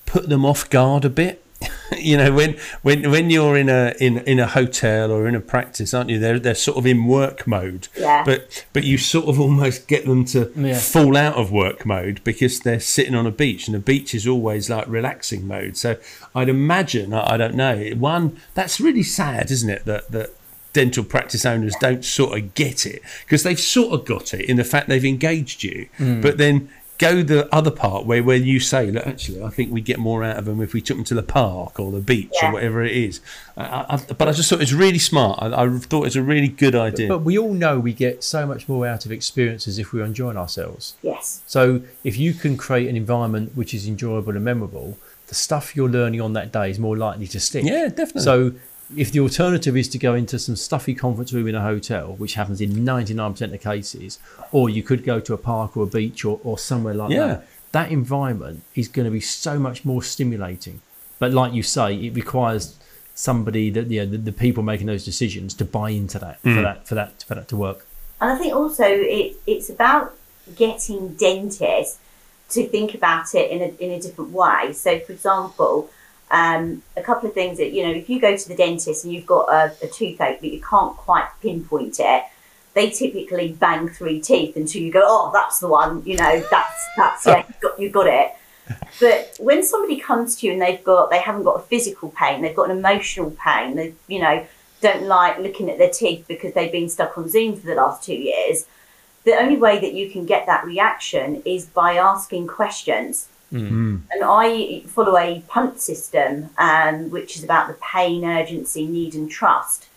[0.07, 1.41] put them off guard a bit.
[1.97, 5.39] you know, when when when you're in a in in a hotel or in a
[5.39, 6.17] practice, aren't you?
[6.19, 7.87] They're they're sort of in work mode.
[7.97, 8.23] Yeah.
[8.25, 10.79] But but you sort of almost get them to Yeah.
[10.79, 14.27] fall out of work mode because they're sitting on a beach, and the beach is
[14.27, 15.77] always like relaxing mode.
[15.77, 15.95] So
[16.33, 19.85] I'd imagine, I, I don't know, one that's really sad, isn't it?
[19.85, 20.31] That that
[20.75, 24.57] dental practice owners don't sort of get it because they've sort of got it in
[24.57, 26.19] the fact they've engaged you, hmm.
[26.19, 29.85] but then go the other part where where you say, look, actually, I think we'd
[29.85, 32.33] get more out of them if we took them to the park or the beach
[32.33, 32.49] Yeah.
[32.49, 33.21] or whatever it is.
[33.55, 35.41] I, I, but I just thought it was really smart.
[35.41, 37.07] I, I thought it was a really good idea.
[37.07, 40.35] But we all know we get so much more out of experiences if we're enjoying
[40.35, 40.95] ourselves.
[41.01, 41.41] Yes.
[41.47, 44.97] So if you can create an environment which is enjoyable and memorable,
[45.27, 47.63] the stuff you're learning on that day is more likely to stick.
[47.63, 48.21] Yeah, definitely.
[48.21, 48.53] So
[48.95, 52.35] if the alternative is to go into some stuffy conference room in a hotel, which
[52.35, 54.19] happens in 99% of cases,
[54.51, 57.27] or you could go to a park or a beach or, or somewhere like Yeah.
[57.27, 60.81] that, that environment is going to be so much more stimulating.
[61.19, 62.77] But like you say, it requires
[63.15, 66.55] somebody that you know, the, the people making those decisions to buy into that Mm.
[66.55, 67.87] for that for that for that to work.
[68.21, 70.15] And I think also it, it's about
[70.55, 71.97] getting dentists
[72.49, 74.71] to think about it in a, in a different way.
[74.73, 75.89] So, for example,
[76.31, 79.13] um, a couple of things that, you know, if you go to the dentist and
[79.13, 82.23] you've got a, a toothache but you can't quite pinpoint it,
[82.73, 86.89] they typically bang three teeth until you go, oh, that's the one, you know, that's,
[86.97, 88.31] that's, yeah, you've got, you've got it.
[88.99, 92.41] But when somebody comes to you and they've got, they haven't got a physical pain,
[92.41, 94.45] they've got an emotional pain, they, you know,
[94.81, 98.03] don't like looking at their teeth because they've been stuck on Zoom for the last
[98.03, 98.65] two years,
[99.23, 103.27] the only way that you can get that reaction is by asking questions.
[103.53, 104.01] Mm.
[104.11, 109.29] And I follow a punt system, um, which is about the pain, urgency, need, and
[109.29, 109.87] trust.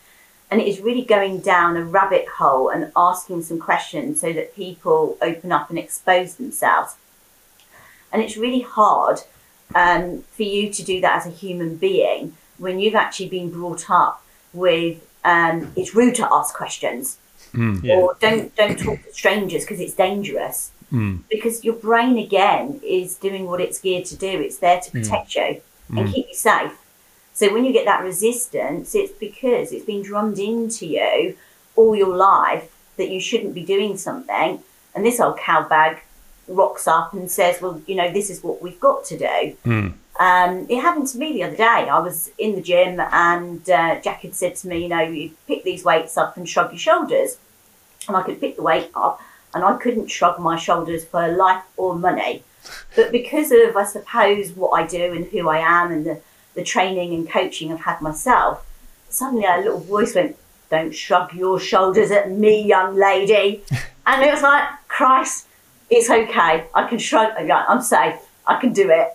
[0.51, 4.55] And it is really going down a rabbit hole and asking some questions so that
[4.55, 6.97] people open up and expose themselves.
[8.13, 9.21] And it's really hard
[9.75, 13.91] um, for you to do that as a human being when you've actually been brought
[13.91, 14.23] up
[14.53, 17.19] with um, it's rude to ask questions
[17.55, 17.97] Yeah.
[17.97, 21.21] or don't don't talk to strangers because it's dangerous Mm.
[21.31, 25.35] because your brain again is doing what it's geared to do it's there to protect
[25.35, 25.61] you
[25.95, 26.73] and keep you safe
[27.35, 31.37] so when you get that resistance it's because it's been drummed into you
[31.77, 34.63] all your life that you shouldn't be doing something
[34.95, 35.99] and this old cowbag
[36.49, 39.93] rocks up and says well you know this is what we've got to do Mm.
[40.19, 41.65] um, it happened to me the other day.
[41.97, 45.31] I was in the gym and uh, Jack had said to me, you know, you
[45.47, 47.37] pick these weights up and shrug your shoulders.
[48.09, 49.21] And I could pick the weight up
[49.55, 52.43] and I couldn't shrug my shoulders for life or money.
[52.97, 56.21] But because of, I suppose, what I do and who I am and the,
[56.55, 58.65] the training and coaching I've had myself,
[59.09, 60.37] suddenly a little voice went,
[60.71, 63.63] don't shrug your shoulders at me, young lady.
[64.11, 65.47] And it was like, Christ,
[65.91, 66.65] it's okay.
[66.75, 67.31] I can shrug.
[67.39, 68.15] I'm safe.
[68.47, 69.09] I can do it.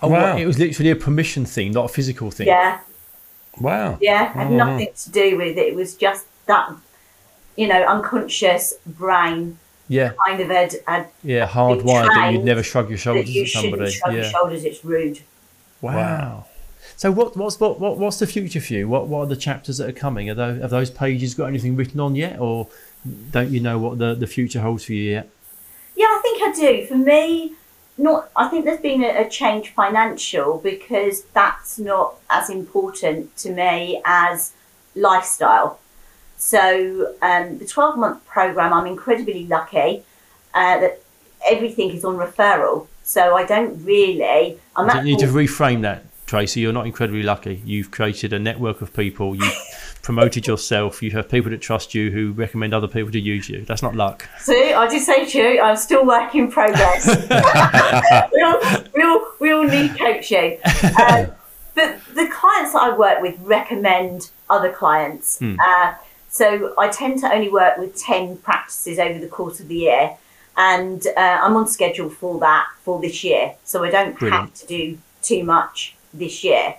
[0.00, 0.36] Oh, Wow.
[0.36, 2.48] It was literally a permission thing, not a physical thing.
[2.48, 2.80] Yeah.
[3.60, 3.96] Wow.
[4.00, 4.56] Yeah, had Oh, wow.
[4.70, 5.66] nothing to do with it.
[5.68, 6.68] It was just that,
[7.58, 10.12] you know, unconscious brain Yeah.
[10.26, 11.46] kind of had, had Yeah.
[11.46, 13.90] Hardwired that you'd never shrug your shoulders you at shouldn't somebody.
[13.92, 14.30] shrug your Yeah.
[14.30, 14.64] shoulders.
[14.64, 15.20] It's rude.
[15.82, 15.94] Wow.
[15.96, 16.44] Wow.
[16.96, 18.88] So what, what's what, what what's the future for you?
[18.88, 20.28] What what are the chapters that are coming?
[20.30, 22.66] Are those have those pages got anything written on yet, or
[23.30, 25.28] don't you know what the, the future holds for you yet?
[25.96, 26.86] Yeah, I think I do.
[26.86, 27.52] For me,
[27.98, 28.30] not.
[28.34, 34.00] I think there's been a, a change financial because that's not as important to me
[34.04, 34.52] as
[34.96, 35.78] lifestyle.
[36.38, 40.04] So um, the 12 month program, I'm incredibly lucky
[40.54, 41.02] uh, that
[41.46, 42.86] everything is on referral.
[43.02, 44.58] So I don't really.
[44.76, 46.60] I'm You need to reframe that, Tracy.
[46.60, 47.60] You're not incredibly lucky.
[47.64, 49.34] You've created a network of people.
[49.34, 51.02] You've promoted yourself.
[51.02, 53.64] You have people that trust you who recommend other people to use you.
[53.64, 54.28] That's not luck.
[54.38, 57.06] See, I did say to you, I'm still work in progress.
[58.32, 60.58] we, all, we, all, we all need coaching.
[61.00, 61.32] Um,
[61.74, 65.40] but the clients that I work with recommend other clients.
[65.42, 65.94] Uh,
[66.38, 70.16] so I tend to only work with 10 practices over the course of the year.
[70.56, 73.56] And uh, I'm on schedule for that for this year.
[73.64, 74.50] So I don't Brilliant.
[74.50, 76.76] have to do too much this year.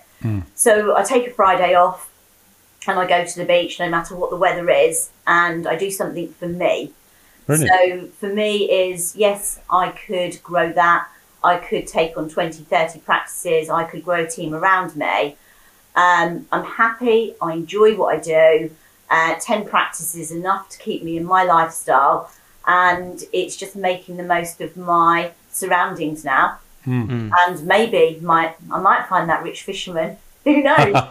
[0.54, 2.10] So I take a Friday off
[2.86, 5.90] and I go to the beach no matter what the weather is and I do
[5.90, 6.92] something for me.
[7.46, 7.70] Brilliant.
[7.70, 11.06] So for me is yes, I could grow that.
[11.44, 13.68] I could take on 20, 30 practices.
[13.68, 15.36] I could grow a team around me.
[15.96, 17.34] Um, I'm happy.
[17.42, 18.70] I enjoy what I do.
[19.10, 22.30] Uh, 10 practices enough to keep me in my lifestyle.
[22.66, 26.58] And it's just making the most of my surroundings now.
[26.84, 27.30] Hmm.
[27.36, 30.16] And maybe my, I might find that rich fisherman.
[30.44, 30.94] Who knows?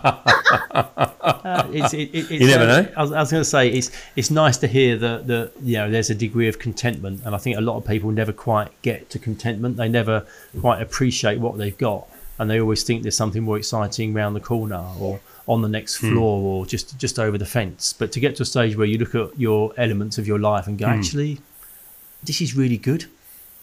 [1.21, 2.91] Uh, it's, it, it, it's, You never uh, know.
[2.97, 5.77] I was, I was going to say it's it's nice to hear that that you
[5.77, 8.69] know there's a degree of contentment, and I think a lot of people never quite
[8.81, 9.77] get to contentment.
[9.77, 10.25] They never
[10.59, 12.07] quite appreciate what they've got,
[12.39, 15.19] and they always think there's something more exciting round the corner or
[15.49, 16.11] on the next hmm.
[16.11, 17.91] floor or just just over the fence.
[17.91, 20.67] But to get to a stage where you look at your elements of your life
[20.67, 20.93] and go, hmm.
[20.93, 21.39] actually,
[22.23, 23.05] this is really good.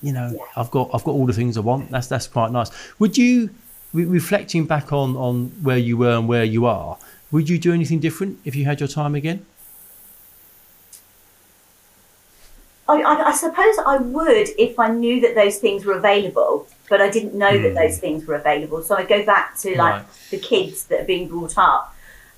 [0.03, 1.91] You know, I've got I've got all the things I want.
[1.91, 2.71] That's that's quite nice.
[2.99, 3.51] Would you,
[3.95, 6.99] re- reflecting back on on where you were and where you are,
[7.31, 9.47] would you do anything different if you had your time again?
[12.89, 17.01] I, I, I suppose I would if I knew that those things were available, but
[17.01, 18.01] I didn't know that those hmm.
[18.01, 18.83] things were available.
[18.83, 20.05] So I go back to like Right.
[20.31, 21.95] the kids that are being brought up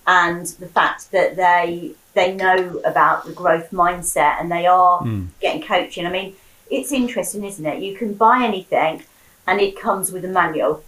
[0.06, 5.26] and the fact that they they know about the growth mindset and they are hmm.
[5.40, 6.06] getting coaching.
[6.06, 6.34] I mean,
[6.70, 7.82] it's interesting, isn't it?
[7.82, 9.04] You can buy anything
[9.46, 10.84] and it comes with a manual,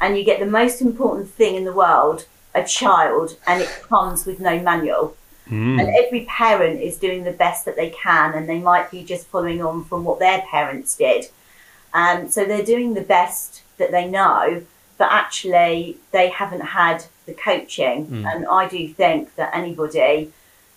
[0.00, 4.24] and you get the most important thing in the world, a child, and it comes
[4.24, 5.16] with no manual.
[5.48, 5.78] Hmm.
[5.80, 9.26] And every parent is doing the best that they can, and they might be just
[9.28, 11.30] following on from what their parents did.
[11.94, 14.62] Um, so they're doing the best that they know,
[14.98, 18.24] but actually they haven't had the coaching.
[18.26, 20.32] And I do think that anybody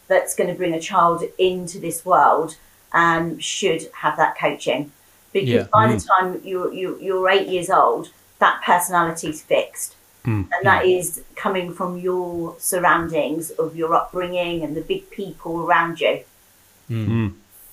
[0.07, 2.57] that's going to bring a child into this world
[2.93, 4.91] um, should have that coaching
[5.33, 5.67] because Yeah.
[5.71, 8.09] by the time you're, you you're eight years old,
[8.39, 9.95] that personality's fixed.
[10.23, 15.99] And that is coming from your surroundings of your upbringing and the big people around
[15.99, 16.23] you.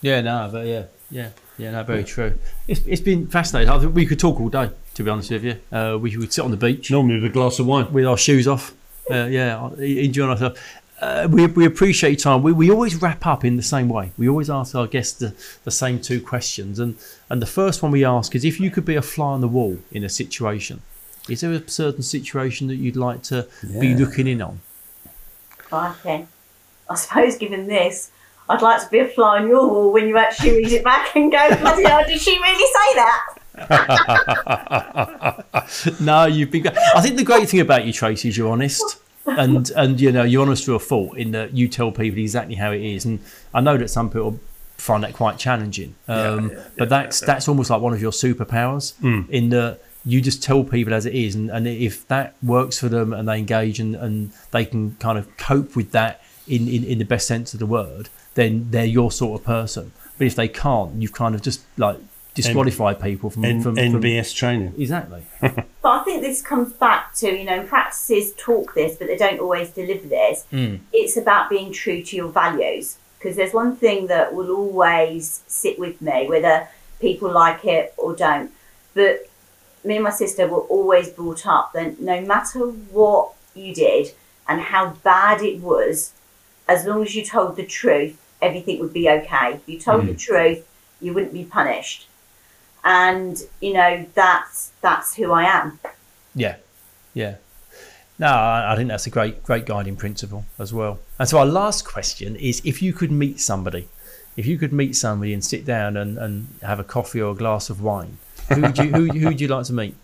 [0.00, 2.38] Yeah, no, but yeah, yeah, yeah, no, very true.
[2.68, 3.68] It's, it's been fascinating.
[3.68, 5.56] I think we could talk all day, to be honest with you.
[5.72, 7.92] Uh, we would sit on the beach Normally with a glass of wine.
[7.92, 8.74] with our shoes off.
[9.10, 10.60] Uh, yeah, enjoying ourselves.
[11.00, 12.42] Uh, we, we appreciate your time.
[12.42, 14.12] We, we always wrap up in the same way.
[14.18, 15.34] We always ask our guests the,
[15.64, 16.78] the same two questions.
[16.78, 16.96] And,
[17.30, 19.48] and the first one we ask is if you could be a fly on the
[19.48, 20.82] wall in a situation,
[21.28, 23.46] is there a certain situation that you'd like to
[23.80, 24.60] be looking in on?
[25.72, 26.26] I Okay.
[26.90, 28.10] I suppose given this,
[28.48, 31.14] I'd like to be a fly on your wall when you actually read it back
[31.14, 33.26] and go, bloody hell, did she really say that?
[36.00, 36.66] No, you've been.
[36.68, 40.22] I think the great thing about you, Tracy, is you're honest, and and you know
[40.22, 43.04] you're honest to a fault in that you tell people exactly how it is.
[43.04, 43.20] And
[43.52, 44.40] I know that some people
[44.76, 48.94] find that quite challenging, um, but that's that's almost like one of your superpowers
[49.30, 52.88] in that you just tell people as it is, and, and if that works for
[52.88, 56.84] them and they engage and, and they can kind of cope with that in, in,
[56.84, 59.92] in the best sense of the word, then they're your sort of person.
[60.16, 61.98] But if they can't, you've kind of just like
[62.34, 64.74] disqualified people from, N- from, from NBS training.
[64.78, 65.24] exactly.
[65.80, 69.40] But I think this comes back to, you know, practices talk this, but they don't
[69.40, 70.44] always deliver this.
[70.50, 70.76] Hmm.
[70.92, 72.98] It's about being true to your values.
[73.18, 76.68] Because there's one thing that will always sit with me, whether
[77.00, 78.50] people like it or don't.
[78.94, 79.28] But
[79.84, 84.12] me and my sister were always brought up that no matter what you did
[84.48, 86.12] and how bad it was,
[86.66, 89.54] as long as you told the truth, everything would be okay.
[89.54, 90.18] If you told the mm.
[90.18, 90.66] truth,
[91.00, 92.06] you wouldn't be punished.
[92.84, 95.80] And you know that's that's who I am.
[96.34, 96.56] Yeah,
[97.12, 97.36] yeah.
[98.18, 100.98] No, I, I think that's a great, great guiding principle as well.
[101.18, 103.88] And so our last question is: if you could meet somebody,
[104.36, 107.34] if you could meet somebody and sit down and, and have a coffee or a
[107.34, 108.18] glass of wine,
[108.48, 109.94] who would you who, who would you like to meet?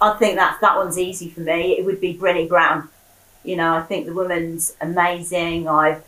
[0.00, 1.78] I think that that one's easy for me.
[1.78, 2.88] It would be Brené Brown.
[3.42, 5.68] You know, I think the woman's amazing.
[5.68, 6.02] I've,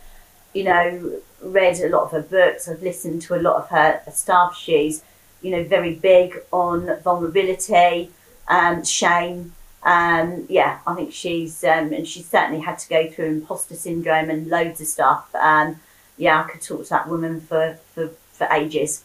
[0.53, 2.67] you know, read a lot of her books.
[2.67, 4.57] I've listened to a lot of her stuff.
[4.57, 5.03] She's,
[5.41, 8.11] you know, very big on vulnerability,
[8.47, 9.53] um, shame.
[9.83, 14.29] Um, yeah, I think she's, um, and she certainly had to go through imposter syndrome
[14.29, 15.33] and loads of stuff.
[15.35, 15.79] Um,
[16.17, 19.03] yeah, I could talk to that woman for, for, for ages.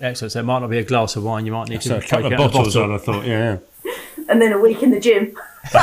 [0.00, 0.32] Excellent.
[0.32, 1.46] So it might not be a glass of wine.
[1.46, 2.90] You might need So to a couple take of out a bottles bottle.
[2.92, 3.58] on, I thought, yeah.
[4.28, 5.36] And then a week in the gym.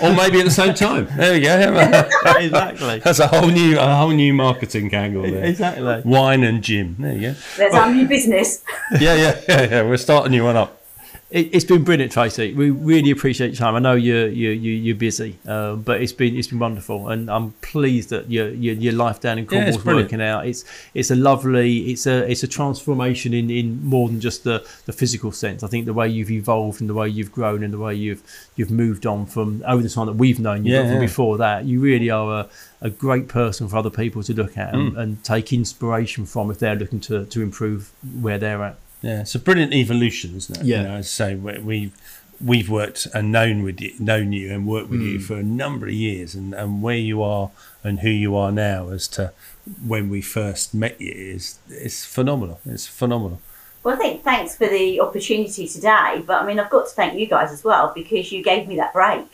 [0.00, 1.08] Or maybe at the same time.
[1.16, 1.58] There we go.
[2.38, 2.98] exactly.
[3.00, 5.44] That's a whole new, a whole new marketing angle there.
[5.44, 6.02] Exactly.
[6.04, 6.96] Wine and gym.
[6.98, 7.34] There you go.
[7.56, 8.62] There's our new business.
[9.00, 9.82] Yeah, yeah, yeah, yeah.
[9.82, 10.77] We're starting a new one up.
[11.30, 12.54] It, it's been brilliant, Tracy.
[12.54, 13.74] We really appreciate your time.
[13.74, 17.30] I know you're you're you- you're busy, um, but it's been it's been wonderful, and
[17.30, 20.06] I'm pleased that your your, your life down in Yeah, Cornwall's brilliant.
[20.06, 20.46] working out.
[20.46, 20.64] It's
[20.94, 24.92] it's a lovely it's a it's a transformation in, in more than just the, the
[24.94, 25.62] physical sense.
[25.62, 28.22] I think the way you've evolved and the way you've grown and the way you've
[28.56, 30.98] you've moved on from over the time that we've known you, Yeah, yeah.
[30.98, 32.48] before that, you really are a,
[32.80, 34.98] a great person for other people to look at and, Mm.
[34.98, 37.90] and take inspiration from if they're looking to, to improve
[38.22, 38.78] where they're at.
[39.02, 40.64] Yeah, it's a brilliant evolution, isn't it?
[40.64, 40.82] Yeah.
[40.82, 41.92] You know, as I say, we- we've
[42.40, 45.10] we've worked and known with you, known you, and worked with Mm.
[45.14, 47.50] you for a number of years, and, and where you are
[47.82, 49.32] and who you are now, as to
[49.84, 52.60] when we first met you, is it's phenomenal.
[52.64, 53.40] It's phenomenal.
[53.82, 57.18] Well, I think thanks for the opportunity today, but I mean, I've got to thank
[57.18, 59.26] you guys as well because you gave me that break.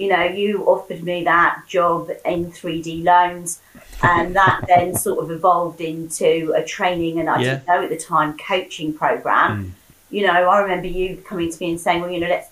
[0.00, 3.60] You know, you offered me that job in 3D loans,
[4.02, 7.98] and that then sort of evolved into a training and I didn't know at the
[7.98, 9.64] time coaching program.
[9.64, 9.70] Hmm.
[10.08, 12.48] You know, I remember you coming to me and saying, "Well, you know, let's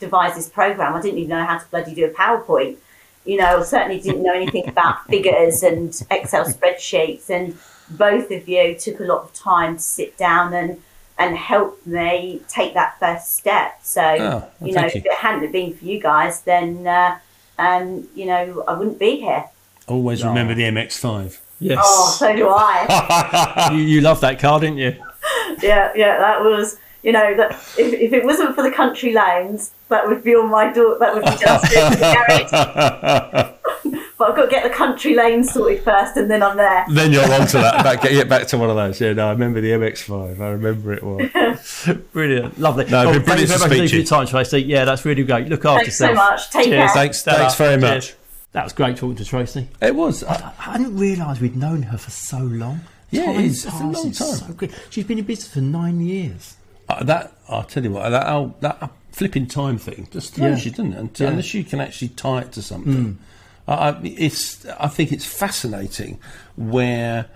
[0.00, 2.78] devise this program." I didn't even know how to bloody do a PowerPoint.
[3.26, 7.58] You know, certainly didn't know anything about figures and Excel spreadsheets, and
[7.90, 10.82] both of you took a lot of time to sit down and
[11.18, 13.78] and help me take that first step.
[13.82, 16.86] So, Oh, well, you know, thank if it hadn't have been for you guys, then
[16.86, 17.18] uh,
[17.58, 19.44] um, you know, I wouldn't be here.
[19.88, 20.28] Always Oh.
[20.28, 21.38] remember the MX5.
[21.58, 21.78] Yes.
[21.82, 23.70] Oh, so do I.
[23.72, 24.94] you, you love that car, didn't you?
[25.62, 26.78] yeah, yeah, that was.
[27.02, 30.50] You know that if, if it wasn't for the country lanes, that would be on
[30.50, 30.98] my door.
[30.98, 34.02] That would be just in the garage.
[34.18, 36.86] But I've got to get the country lane sorted first, and then I'm there.
[36.90, 37.84] then you're on to that.
[37.84, 38.98] Back, get back to one of those.
[39.00, 40.40] Yeah, no, I remember the MX5.
[40.40, 41.96] I remember it well.
[42.12, 42.86] Brilliant, lovely.
[42.86, 44.26] No, Well, been thank you brilliant to very much speak indeed to for your time,
[44.26, 44.62] Tracy.
[44.62, 45.48] Yeah, that's really great.
[45.48, 46.50] Look after Thanks so much.
[46.50, 46.76] Take Cheers.
[46.78, 46.88] care.
[46.94, 47.38] Thanks, Stella.
[47.38, 48.06] thanks very much.
[48.06, 48.16] Cheers.
[48.52, 49.68] That was great talking to Tracy.
[49.82, 50.24] It was.
[50.24, 52.80] I, I didn't realise we'd known her for so long.
[53.10, 54.12] Yeah, Time it's- it's a long time.
[54.12, 54.70] So quick.
[54.88, 56.56] She's been in business for nine years.
[56.88, 60.64] Uh, that I'll tell you what that old, that flipping time thing just throws Yeah.
[60.64, 60.98] you, doesn't it?
[60.98, 61.28] And, Yeah.
[61.28, 63.35] Unless you can actually tie it to something, I
[63.68, 66.18] I, it's I think it's fascinating
[66.56, 67.26] where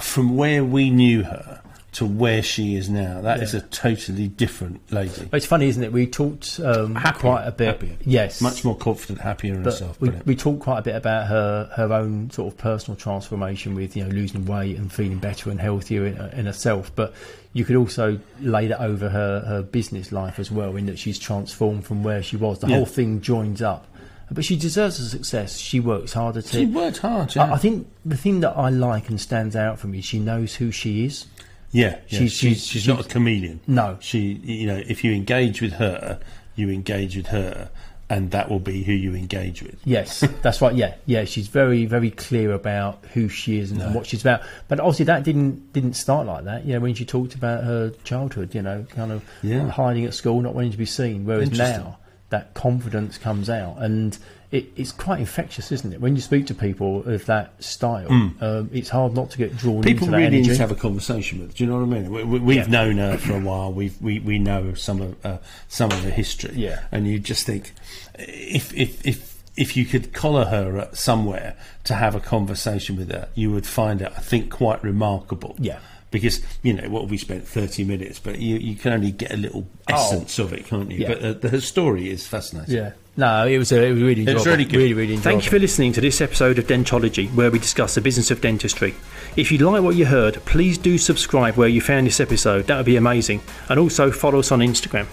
[0.00, 1.60] from where we knew her,
[1.92, 3.20] to where she is now.
[3.20, 3.60] That is Yeah.
[3.60, 5.28] a totally different lady.
[5.32, 5.92] It's funny, isn't it?
[5.92, 7.66] We talked um, quite a bit.
[7.66, 7.96] happier.
[8.06, 10.00] Yes, Much more confident, happier in But herself.
[10.00, 13.96] we, we talked quite a bit about her her own sort of personal transformation with
[13.96, 16.90] you know losing weight and feeling better and healthier in, in herself.
[16.94, 17.12] But
[17.52, 21.18] you could also lay that over her her business life as well, in that she's
[21.18, 22.60] transformed from where she was.
[22.60, 22.76] The Yeah.
[22.76, 23.86] whole thing joins up.
[24.32, 25.58] But she deserves the success.
[25.58, 26.68] She works hard at She it.
[26.70, 27.44] worked hard, yeah.
[27.50, 30.54] I, I think the thing that I like and stands out for me, she knows
[30.54, 31.26] who she is.
[31.72, 32.18] yeah, yeah.
[32.20, 33.60] she's- She's, she's- she's, not a chameleon.
[33.66, 33.96] No.
[34.00, 36.20] She, you know, if you engage with her,
[36.54, 37.70] you engage with her,
[38.08, 39.76] and that will be who you engage with.
[39.84, 40.74] Yes, that's right.
[40.74, 41.24] Yeah, yeah.
[41.24, 44.42] She's very, very clear about who she is and, and what she's about.
[44.66, 46.64] But obviously, that didn't didn't start like that.
[46.66, 49.68] You know, when she talked about her childhood, you know, kind of Yeah.
[49.68, 51.24] hiding at school, not wanting to be seen.
[51.24, 51.98] Whereas now,
[52.30, 54.16] that confidence comes out, and
[54.50, 56.00] it, it's quite infectious, isn't it?
[56.00, 58.10] When you speak to people of that style,
[58.40, 60.48] um, it's hard not to get drawn People into that really energy.
[60.50, 61.54] need to have a conversation with.
[61.54, 62.10] Do you know what I mean?
[62.10, 62.66] We, we've Yeah.
[62.66, 63.72] known her for a while.
[63.72, 66.54] We've we, we know some of uh, some of the history.
[66.56, 66.80] Yeah.
[66.90, 67.72] and you just think
[68.18, 71.54] if if if if you could collar her somewhere
[71.84, 75.54] to have a conversation with her, you would find it, I think, quite remarkable.
[75.58, 75.80] Yeah.
[76.10, 79.36] Because you know what we spent thirty minutes, but you, you can only get a
[79.36, 81.06] little essence of it, can't you?
[81.06, 81.08] Oh.
[81.08, 81.14] Yeah.
[81.14, 82.74] But uh, the, story is fascinating.
[82.74, 82.92] yeah.
[83.16, 84.76] No, it was, a, it was really It was really good.
[84.76, 85.40] Really, really enjoyable.
[85.40, 88.40] Thank you for listening to this episode of Dentology, where we discuss the business of
[88.40, 88.94] dentistry.
[89.36, 92.66] If you like what you heard, please do subscribe where you found this episode.
[92.68, 93.42] That would be amazing.
[93.68, 95.06] And also follow us on Instagram.